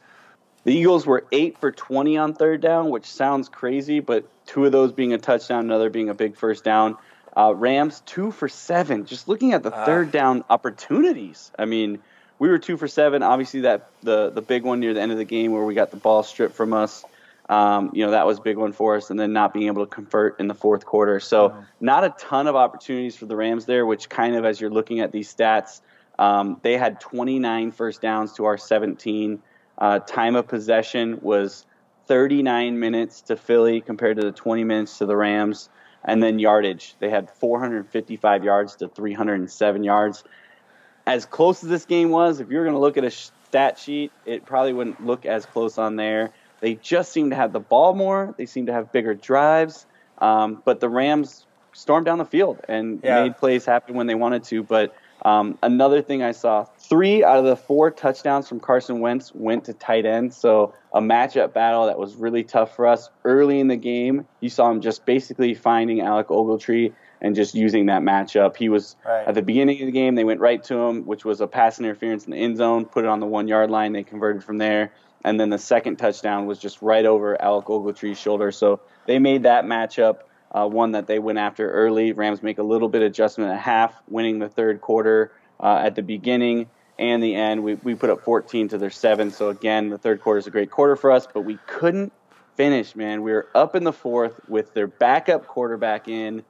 The 0.63 0.73
Eagles 0.73 1.05
were 1.05 1.25
eight 1.31 1.57
for 1.57 1.71
twenty 1.71 2.17
on 2.17 2.33
third 2.33 2.61
down, 2.61 2.89
which 2.89 3.05
sounds 3.05 3.49
crazy, 3.49 3.99
but 3.99 4.27
two 4.45 4.65
of 4.65 4.71
those 4.71 4.91
being 4.91 5.13
a 5.13 5.17
touchdown, 5.17 5.65
another 5.65 5.89
being 5.89 6.09
a 6.09 6.13
big 6.13 6.35
first 6.35 6.63
down. 6.63 6.97
Uh, 7.35 7.53
Rams 7.53 8.01
two 8.05 8.31
for 8.31 8.47
seven. 8.47 9.05
Just 9.05 9.27
looking 9.27 9.53
at 9.53 9.63
the 9.63 9.73
Ah. 9.73 9.85
third 9.85 10.11
down 10.11 10.43
opportunities. 10.49 11.51
I 11.59 11.65
mean, 11.65 11.99
we 12.39 12.49
were 12.49 12.57
two 12.57 12.77
for 12.77 12.87
seven. 12.87 13.23
Obviously, 13.23 13.61
that 13.61 13.89
the 14.03 14.29
the 14.29 14.41
big 14.41 14.63
one 14.63 14.79
near 14.79 14.93
the 14.93 15.01
end 15.01 15.11
of 15.11 15.17
the 15.17 15.25
game 15.25 15.51
where 15.51 15.63
we 15.63 15.73
got 15.73 15.91
the 15.91 15.97
ball 15.97 16.23
stripped 16.23 16.55
from 16.55 16.73
us. 16.73 17.03
Um, 17.47 17.91
you 17.93 18.05
know 18.05 18.11
that 18.11 18.25
was 18.25 18.39
a 18.39 18.41
big 18.41 18.57
one 18.57 18.73
for 18.73 18.95
us, 18.95 19.09
and 19.09 19.19
then 19.19 19.33
not 19.33 19.53
being 19.53 19.67
able 19.67 19.85
to 19.85 19.91
convert 19.91 20.39
in 20.39 20.47
the 20.47 20.55
fourth 20.55 20.85
quarter. 20.85 21.19
So 21.19 21.55
not 21.79 22.03
a 22.03 22.09
ton 22.17 22.47
of 22.47 22.55
opportunities 22.55 23.15
for 23.15 23.25
the 23.25 23.35
Rams 23.35 23.65
there, 23.65 23.85
which 23.85 24.09
kind 24.09 24.35
of 24.35 24.45
as 24.45 24.59
you're 24.59 24.71
looking 24.71 24.99
at 24.99 25.11
these 25.11 25.33
stats, 25.33 25.81
um, 26.17 26.59
they 26.63 26.77
had 26.77 26.99
29 26.99 27.71
first 27.71 28.01
downs 28.01 28.33
to 28.33 28.45
our 28.45 28.57
17. 28.57 29.41
Uh, 29.77 29.99
time 29.99 30.35
of 30.35 30.47
possession 30.47 31.19
was 31.21 31.65
39 32.07 32.79
minutes 32.79 33.21
to 33.21 33.35
Philly 33.35 33.81
compared 33.81 34.17
to 34.17 34.23
the 34.23 34.31
20 34.31 34.63
minutes 34.63 34.97
to 34.99 35.05
the 35.05 35.15
Rams. 35.15 35.69
And 36.03 36.21
then 36.21 36.37
yardage, 36.39 36.95
they 36.99 37.09
had 37.09 37.29
455 37.31 38.43
yards 38.43 38.75
to 38.77 38.87
307 38.87 39.83
yards. 39.83 40.23
As 41.07 41.25
close 41.25 41.63
as 41.63 41.69
this 41.69 41.85
game 41.85 42.09
was, 42.09 42.39
if 42.39 42.49
you 42.49 42.57
were 42.57 42.63
going 42.63 42.75
to 42.75 42.79
look 42.79 42.97
at 42.97 43.03
a 43.03 43.11
stat 43.11 43.77
sheet, 43.77 44.11
it 44.25 44.45
probably 44.45 44.73
wouldn't 44.73 45.05
look 45.05 45.25
as 45.25 45.45
close 45.45 45.77
on 45.77 45.95
there. 45.95 46.31
They 46.61 46.75
just 46.75 47.11
seem 47.11 47.29
to 47.29 47.35
have 47.35 47.53
the 47.53 47.59
ball 47.59 47.93
more. 47.93 48.33
They 48.37 48.45
seem 48.45 48.65
to 48.67 48.73
have 48.73 48.91
bigger 48.91 49.13
drives. 49.13 49.85
Um, 50.17 50.61
but 50.65 50.79
the 50.79 50.89
Rams 50.89 51.45
stormed 51.73 52.05
down 52.05 52.17
the 52.17 52.25
field 52.25 52.59
and 52.67 53.01
Yeah. 53.03 53.23
made 53.23 53.37
plays 53.37 53.65
happen 53.65 53.95
when 53.95 54.07
they 54.07 54.15
wanted 54.15 54.43
to. 54.45 54.63
But 54.63 54.95
um, 55.23 55.57
another 55.61 56.01
thing 56.01 56.23
I 56.23 56.31
saw 56.31 56.65
three 56.79 57.23
out 57.23 57.37
of 57.37 57.45
the 57.45 57.55
four 57.55 57.91
touchdowns 57.91 58.47
from 58.47 58.59
Carson 58.59 58.99
Wentz 58.99 59.33
went 59.33 59.65
to 59.65 59.73
tight 59.73 60.05
end. 60.05 60.33
So 60.33 60.73
a 60.93 61.01
matchup 61.01 61.53
battle 61.53 61.85
that 61.87 61.99
was 61.99 62.15
really 62.15 62.43
tough 62.43 62.75
for 62.75 62.87
us 62.87 63.09
early 63.25 63.59
in 63.59 63.67
the 63.67 63.75
game. 63.75 64.25
You 64.39 64.49
saw 64.49 64.71
him 64.71 64.81
just 64.81 65.05
basically 65.05 65.53
finding 65.53 66.01
Alec 66.01 66.27
Ogletree 66.27 66.93
and 67.21 67.35
just 67.35 67.55
using 67.55 67.87
that 67.87 68.01
matchup. 68.01 68.55
He 68.55 68.69
was 68.69 68.95
Right. 69.05 69.27
at 69.27 69.35
the 69.35 69.41
beginning 69.41 69.81
of 69.81 69.85
the 69.85 69.91
game, 69.91 70.15
they 70.15 70.23
went 70.23 70.39
right 70.39 70.63
to 70.65 70.75
him, 70.77 71.05
which 71.05 71.25
was 71.25 71.41
a 71.41 71.47
pass 71.47 71.79
interference 71.79 72.25
in 72.25 72.31
the 72.31 72.37
end 72.37 72.57
zone, 72.57 72.85
put 72.85 73.03
it 73.05 73.07
on 73.07 73.19
the 73.19 73.25
one 73.25 73.47
yard 73.47 73.69
line. 73.69 73.93
They 73.93 74.03
converted 74.03 74.43
from 74.43 74.57
there. 74.57 74.91
And 75.23 75.39
then 75.39 75.49
the 75.49 75.57
second 75.57 75.95
touchdown 75.95 76.45
was 76.45 76.59
just 76.59 76.81
right 76.81 77.05
over 77.05 77.41
Alec 77.41 77.65
Ogletree's 77.65 78.19
shoulder. 78.19 78.51
So 78.51 78.79
they 79.07 79.17
made 79.17 79.43
that 79.43 79.65
matchup 79.65 80.17
uh, 80.51 80.67
one 80.67 80.91
that 80.91 81.07
they 81.07 81.19
went 81.19 81.37
after 81.37 81.69
early. 81.69 82.13
Rams 82.13 82.41
make 82.43 82.59
a 82.59 82.63
little 82.63 82.87
bit 82.87 83.01
of 83.01 83.07
adjustment 83.07 83.51
at 83.51 83.59
half, 83.59 83.93
winning 84.07 84.39
the 84.39 84.47
third 84.47 84.81
quarter 84.81 85.31
uh, 85.59 85.81
at 85.83 85.95
the 85.95 86.03
beginning 86.03 86.69
and 86.97 87.21
the 87.21 87.35
end. 87.35 87.63
We, 87.63 87.73
we 87.75 87.95
put 87.95 88.09
up 88.09 88.21
14 88.21 88.69
to 88.69 88.77
their 88.77 88.89
seven. 88.91 89.31
So 89.31 89.49
again, 89.49 89.89
the 89.89 89.97
third 89.97 90.21
quarter 90.21 90.37
is 90.37 90.47
a 90.47 90.51
great 90.51 90.71
quarter 90.71 90.95
for 90.95 91.11
us, 91.11 91.27
but 91.31 91.41
we 91.41 91.57
couldn't 91.67 92.13
finish, 92.55 92.95
man. 92.95 93.21
We 93.21 93.33
were 93.33 93.47
up 93.53 93.75
in 93.75 93.83
the 93.83 93.91
fourth 93.91 94.39
with 94.47 94.73
their 94.73 94.87
backup 94.87 95.45
quarterback 95.47 96.07
in 96.07 96.43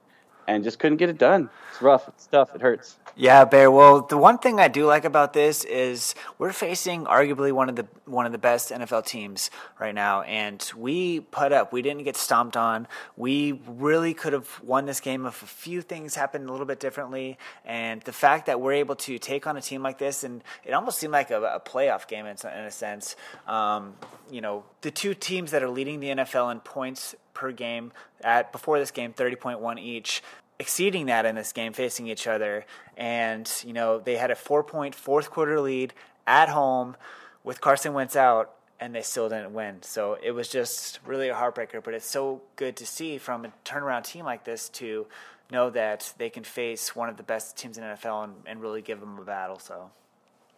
and 0.48 0.64
just 0.64 0.78
couldn't 0.78 0.98
get 0.98 1.08
it 1.08 1.18
done. 1.18 1.50
It's 1.70 1.82
rough. 1.82 2.08
It's 2.08 2.26
tough. 2.26 2.54
It 2.54 2.60
hurts. 2.60 2.96
Yeah, 3.18 3.46
Bear. 3.46 3.70
Well, 3.70 4.02
the 4.02 4.18
one 4.18 4.36
thing 4.36 4.60
I 4.60 4.68
do 4.68 4.84
like 4.84 5.06
about 5.06 5.32
this 5.32 5.64
is 5.64 6.14
we're 6.36 6.52
facing 6.52 7.06
arguably 7.06 7.50
one 7.50 7.70
of 7.70 7.76
the 7.76 7.86
one 8.04 8.26
of 8.26 8.32
the 8.32 8.36
best 8.38 8.70
NFL 8.70 9.06
teams 9.06 9.50
right 9.80 9.94
now, 9.94 10.20
and 10.20 10.70
we 10.76 11.20
put 11.20 11.50
up. 11.50 11.72
We 11.72 11.80
didn't 11.80 12.04
get 12.04 12.18
stomped 12.18 12.58
on. 12.58 12.86
We 13.16 13.58
really 13.66 14.12
could 14.12 14.34
have 14.34 14.60
won 14.62 14.84
this 14.84 15.00
game 15.00 15.24
if 15.24 15.42
a 15.42 15.46
few 15.46 15.80
things 15.80 16.14
happened 16.14 16.50
a 16.50 16.52
little 16.52 16.66
bit 16.66 16.78
differently. 16.78 17.38
And 17.64 18.02
the 18.02 18.12
fact 18.12 18.44
that 18.46 18.60
we're 18.60 18.74
able 18.74 18.96
to 18.96 19.18
take 19.18 19.46
on 19.46 19.56
a 19.56 19.62
team 19.62 19.82
like 19.82 19.96
this, 19.96 20.22
and 20.22 20.44
it 20.62 20.72
almost 20.72 20.98
seemed 20.98 21.14
like 21.14 21.30
a, 21.30 21.40
a 21.42 21.60
playoff 21.60 22.06
game 22.06 22.26
in, 22.26 22.36
in 22.36 22.64
a 22.64 22.70
sense. 22.70 23.16
Um, 23.46 23.94
you 24.30 24.42
know, 24.42 24.64
the 24.82 24.90
two 24.90 25.14
teams 25.14 25.52
that 25.52 25.62
are 25.62 25.70
leading 25.70 26.00
the 26.00 26.08
NFL 26.08 26.52
in 26.52 26.60
points 26.60 27.14
per 27.32 27.50
game 27.50 27.92
at 28.20 28.52
before 28.52 28.78
this 28.78 28.90
game, 28.90 29.14
thirty 29.14 29.36
point 29.36 29.60
one 29.60 29.78
each 29.78 30.22
exceeding 30.58 31.06
that 31.06 31.26
in 31.26 31.34
this 31.34 31.52
game, 31.52 31.72
facing 31.72 32.06
each 32.06 32.26
other. 32.26 32.64
And, 32.96 33.50
you 33.64 33.72
know, 33.72 33.98
they 33.98 34.16
had 34.16 34.30
a 34.30 34.34
four 34.34 34.62
point 34.62 34.94
fourth 34.94 35.30
quarter 35.30 35.60
lead 35.60 35.92
at 36.26 36.48
home 36.48 36.96
with 37.44 37.60
Carson 37.60 37.92
Wentz 37.92 38.16
out, 38.16 38.52
and 38.80 38.94
they 38.94 39.02
still 39.02 39.28
didn't 39.28 39.54
win. 39.54 39.82
So 39.82 40.18
it 40.22 40.32
was 40.32 40.48
just 40.48 40.98
really 41.06 41.28
a 41.28 41.34
heartbreaker. 41.34 41.82
But 41.82 41.94
it's 41.94 42.08
so 42.08 42.42
good 42.56 42.76
to 42.76 42.86
see 42.86 43.18
from 43.18 43.44
a 43.44 43.52
turnaround 43.64 44.04
team 44.04 44.24
like 44.24 44.44
this 44.44 44.68
to 44.70 45.06
know 45.50 45.70
that 45.70 46.12
they 46.18 46.30
can 46.30 46.44
face 46.44 46.96
one 46.96 47.08
of 47.08 47.16
the 47.16 47.22
best 47.22 47.56
teams 47.56 47.78
in 47.78 47.84
NFL 47.84 48.24
and, 48.24 48.34
and 48.46 48.60
really 48.60 48.82
give 48.82 49.00
them 49.00 49.18
a 49.18 49.24
battle. 49.24 49.58
So. 49.58 49.90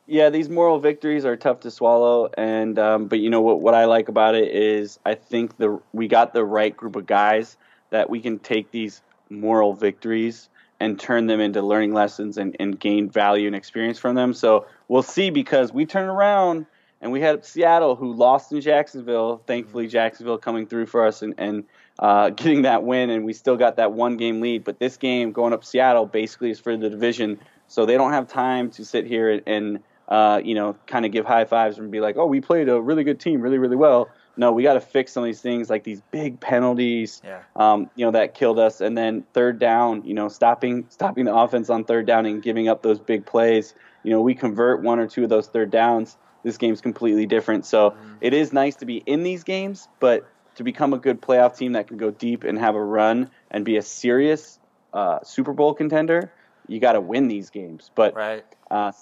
Yeah, 0.07 0.31
these 0.31 0.49
moral 0.49 0.79
victories 0.79 1.27
are 1.27 1.37
tough 1.37 1.61
to 1.61 1.71
swallow, 1.71 2.31
and 2.39 2.79
um, 2.79 3.09
but 3.09 3.19
you 3.19 3.29
know 3.29 3.43
what? 3.43 3.61
What 3.61 3.75
I 3.75 3.85
like 3.85 4.09
about 4.09 4.35
it 4.35 4.51
is 4.51 4.99
I 5.05 5.15
think 5.15 5.59
the 5.59 5.83
we 5.93 6.09
got 6.09 6.33
the 6.33 6.47
right 6.47 6.75
group 6.75 6.97
of 6.97 7.05
guys 7.05 7.59
that 7.91 8.09
we 8.09 8.21
can 8.21 8.39
take 8.39 8.71
these 8.71 9.03
moral 9.31 9.75
victories 9.75 10.49
and 10.81 10.99
turn 10.99 11.27
them 11.27 11.41
into 11.41 11.63
learning 11.63 11.93
lessons 11.93 12.39
and, 12.39 12.57
and 12.61 12.79
gain 12.79 13.11
value 13.11 13.47
and 13.47 13.57
experience 13.57 13.99
from 13.99 14.15
them. 14.15 14.33
So 14.33 14.67
we'll 14.87 15.03
see 15.03 15.31
because 15.31 15.73
we 15.73 15.87
turn 15.87 16.09
around 16.09 16.67
and 17.01 17.13
we 17.13 17.21
had 17.21 17.45
Seattle 17.45 17.97
who 17.97 18.13
lost 18.13 18.53
in 18.53 18.61
Jacksonville. 18.61 19.43
Thankfully, 19.47 19.87
Jacksonville 19.87 20.39
coming 20.39 20.67
through 20.67 20.87
for 20.87 21.07
us 21.07 21.23
and, 21.23 21.35
and 21.39 21.65
uh, 21.99 22.31
getting 22.37 22.63
that 22.63 22.83
win, 22.83 23.11
and 23.11 23.25
we 23.25 23.33
still 23.33 23.57
got 23.57 23.77
that 23.77 23.93
one 23.93 24.17
game 24.17 24.41
lead. 24.41 24.65
But 24.65 24.79
this 24.79 24.97
game 24.97 25.33
going 25.33 25.53
up 25.53 25.65
Seattle 25.65 26.07
basically 26.07 26.51
is 26.51 26.61
for 26.61 26.77
the 26.77 26.91
division, 26.91 27.39
so 27.67 27.87
they 27.87 27.97
don't 27.97 28.13
have 28.13 28.29
time 28.29 28.71
to 28.73 28.85
sit 28.85 29.07
here 29.07 29.31
and, 29.31 29.43
and 29.47 29.79
uh, 30.09 30.41
you 30.43 30.55
know 30.55 30.77
kind 30.87 31.05
of 31.05 31.13
give 31.13 31.27
high 31.27 31.45
fives 31.45 31.79
and 31.79 31.91
be 31.91 32.01
like, 32.01 32.17
oh, 32.17 32.27
we 32.27 32.41
played 32.41 32.69
a 32.69 32.81
really 32.81 33.05
good 33.05 33.21
team, 33.21 33.41
really 33.41 33.59
really 33.59 33.77
well. 33.77 34.09
No, 34.39 34.53
we 34.53 34.63
got 34.63 34.75
to 34.75 34.81
fix 34.81 35.13
some 35.13 35.25
of 35.25 35.27
these 35.27 35.41
things 35.41 35.69
like 35.69 35.83
these 35.83 36.01
big 36.13 36.39
penalties, 36.41 37.21
Yeah. 37.25 37.41
um, 37.57 37.91
you 37.97 38.05
know, 38.07 38.13
that 38.13 38.35
killed 38.35 38.59
us. 38.61 38.81
And 38.81 38.97
then 38.97 39.25
third 39.35 39.59
down, 39.59 40.05
you 40.05 40.15
know, 40.15 40.29
stopping 40.29 40.87
stopping 40.91 41.25
the 41.25 41.35
offense 41.35 41.69
on 41.69 41.85
third 41.85 42.07
down 42.07 42.25
and 42.25 42.41
giving 42.43 42.69
up 42.69 42.83
those 42.83 43.01
big 43.01 43.27
plays. 43.27 43.75
You 44.05 44.13
know, 44.13 44.21
we 44.23 44.35
convert 44.35 44.83
one 44.83 45.01
or 45.01 45.09
two 45.09 45.25
of 45.25 45.29
those 45.29 45.49
third 45.49 45.71
downs. 45.73 46.17
This 46.45 46.57
game's 46.57 46.81
completely 46.81 47.27
different. 47.27 47.67
So 47.67 47.97
it 48.21 48.33
is 48.33 48.53
nice 48.53 48.77
to 48.77 48.87
be 48.87 48.99
in 48.99 49.25
these 49.25 49.43
games, 49.43 49.89
but 49.99 50.25
to 50.55 50.63
become 50.63 50.93
a 50.93 50.99
good 50.99 51.21
playoff 51.21 51.57
team 51.57 51.73
that 51.73 51.89
can 51.89 51.97
go 51.97 52.11
deep 52.13 52.45
and 52.45 52.59
have 52.59 52.77
a 52.77 52.83
run 52.83 53.31
and 53.51 53.65
be 53.65 53.77
a 53.77 53.83
serious 53.83 54.59
uh, 54.93 55.19
Super 55.25 55.53
Bowl 55.53 55.75
contender, 55.75 56.33
you 56.69 56.79
got 56.79 56.93
to 56.93 57.01
win 57.01 57.27
these 57.27 57.51
games. 57.51 57.91
But 57.95 58.15
Right. 58.15 58.45
uh, 58.71 58.93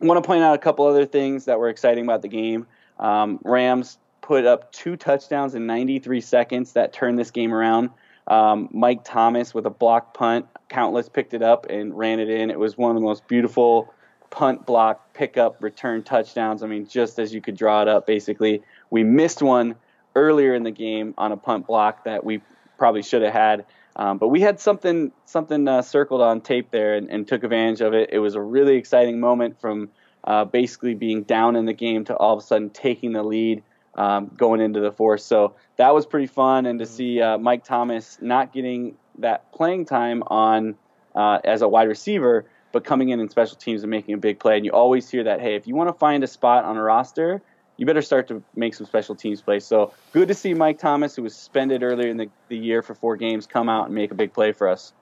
I 0.00 0.04
want 0.04 0.22
to 0.22 0.26
point 0.26 0.42
out 0.42 0.54
a 0.54 0.58
couple 0.58 0.86
other 0.86 1.06
things 1.06 1.46
that 1.46 1.58
were 1.58 1.68
exciting 1.70 2.04
about 2.04 2.20
the 2.22 2.28
game. 2.28 2.66
Um, 2.98 3.38
Rams 3.44 3.98
put 4.22 4.46
up 4.46 4.72
two 4.72 4.96
touchdowns 4.96 5.54
in 5.54 5.66
93 5.66 6.20
seconds 6.22 6.72
that 6.72 6.92
turned 6.92 7.18
this 7.18 7.30
game 7.30 7.52
around. 7.52 7.90
Um, 8.26 8.68
Mike 8.72 9.04
Thomas 9.04 9.52
with 9.52 9.66
a 9.66 9.70
block 9.70 10.14
punt, 10.14 10.46
Countess 10.68 11.08
picked 11.08 11.34
it 11.34 11.42
up 11.42 11.66
and 11.68 11.96
ran 11.96 12.20
it 12.20 12.30
in. 12.30 12.50
It 12.50 12.58
was 12.58 12.78
one 12.78 12.90
of 12.90 12.94
the 12.94 13.02
most 13.02 13.26
beautiful 13.26 13.92
punt 14.30 14.64
block 14.64 15.12
pickup 15.12 15.62
return 15.62 16.02
touchdowns. 16.02 16.62
I 16.62 16.66
mean, 16.66 16.86
just 16.86 17.18
as 17.18 17.34
you 17.34 17.40
could 17.40 17.56
draw 17.56 17.82
it 17.82 17.88
up, 17.88 18.06
basically. 18.06 18.62
We 18.90 19.02
missed 19.04 19.42
one 19.42 19.74
earlier 20.14 20.54
in 20.54 20.62
the 20.62 20.70
game 20.70 21.14
on 21.18 21.32
a 21.32 21.36
punt 21.36 21.66
block 21.66 22.04
that 22.04 22.24
we 22.24 22.40
probably 22.78 23.02
should 23.02 23.22
have 23.22 23.32
had. 23.32 23.66
Um, 23.94 24.18
but 24.18 24.28
we 24.28 24.40
had 24.40 24.58
something 24.58 25.12
something 25.26 25.68
uh, 25.68 25.82
circled 25.82 26.22
on 26.22 26.40
tape 26.40 26.70
there 26.70 26.94
and, 26.94 27.10
and 27.10 27.28
took 27.28 27.44
advantage 27.44 27.82
of 27.82 27.92
it. 27.92 28.10
It 28.12 28.20
was 28.20 28.34
a 28.34 28.40
really 28.40 28.76
exciting 28.76 29.20
moment 29.20 29.60
from 29.60 29.90
uh, 30.24 30.46
basically 30.46 30.94
being 30.94 31.24
down 31.24 31.56
in 31.56 31.66
the 31.66 31.74
game 31.74 32.04
to 32.06 32.16
all 32.16 32.34
of 32.34 32.42
a 32.42 32.46
sudden 32.46 32.70
taking 32.70 33.12
the 33.12 33.22
lead 33.22 33.62
um, 33.94 34.30
going 34.36 34.60
into 34.60 34.80
the 34.80 34.92
fourth. 34.92 35.20
So 35.20 35.54
that 35.76 35.94
was 35.94 36.06
pretty 36.06 36.26
fun, 36.26 36.66
and 36.66 36.78
to 36.78 36.86
see 36.86 37.20
uh, 37.20 37.38
Mike 37.38 37.64
Thomas 37.64 38.18
not 38.20 38.52
getting 38.52 38.96
that 39.18 39.52
playing 39.52 39.84
time 39.84 40.22
on 40.26 40.76
uh, 41.14 41.38
as 41.44 41.62
a 41.62 41.68
wide 41.68 41.88
receiver, 41.88 42.46
but 42.72 42.84
coming 42.84 43.10
in 43.10 43.20
in 43.20 43.28
special 43.28 43.56
teams 43.56 43.82
and 43.82 43.90
making 43.90 44.14
a 44.14 44.18
big 44.18 44.38
play. 44.38 44.56
And 44.56 44.64
you 44.64 44.72
always 44.72 45.10
hear 45.10 45.24
that, 45.24 45.40
hey, 45.40 45.56
if 45.56 45.66
you 45.66 45.74
want 45.74 45.88
to 45.88 45.94
find 45.94 46.24
a 46.24 46.26
spot 46.26 46.64
on 46.64 46.76
a 46.76 46.82
roster, 46.82 47.42
you 47.76 47.86
better 47.86 48.02
start 48.02 48.28
to 48.28 48.42
make 48.54 48.74
some 48.74 48.86
special 48.86 49.14
teams 49.14 49.42
plays. 49.42 49.66
So 49.66 49.92
good 50.12 50.28
to 50.28 50.34
see 50.34 50.54
Mike 50.54 50.78
Thomas, 50.78 51.16
who 51.16 51.22
was 51.22 51.34
suspended 51.34 51.82
earlier 51.82 52.08
in 52.08 52.16
the, 52.16 52.30
the 52.48 52.56
year 52.56 52.82
for 52.82 52.94
four 52.94 53.16
games, 53.16 53.46
come 53.46 53.68
out 53.68 53.86
and 53.86 53.94
make 53.94 54.10
a 54.10 54.14
big 54.14 54.32
play 54.32 54.52
for 54.52 54.68
us. 54.68 54.92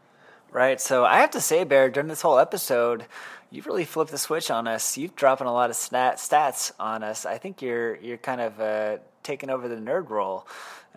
Right. 0.52 0.80
So 0.80 1.04
I 1.04 1.20
have 1.20 1.30
to 1.32 1.40
say, 1.40 1.64
Bear, 1.64 1.88
during 1.90 2.08
this 2.08 2.22
whole 2.22 2.38
episode, 2.38 3.04
you've 3.50 3.66
really 3.66 3.84
flipped 3.84 4.10
the 4.10 4.18
switch 4.18 4.50
on 4.50 4.66
us. 4.66 4.96
You've 4.96 5.14
dropping 5.14 5.46
a 5.46 5.52
lot 5.52 5.70
of 5.70 5.76
stat, 5.76 6.16
stats 6.16 6.72
on 6.80 7.02
us. 7.02 7.24
I 7.24 7.38
think 7.38 7.62
you're 7.62 7.96
you're 7.96 8.18
kind 8.18 8.40
of 8.40 8.60
uh, 8.60 8.96
taking 9.22 9.50
over 9.50 9.68
the 9.68 9.76
nerd 9.76 10.08
role. 10.10 10.46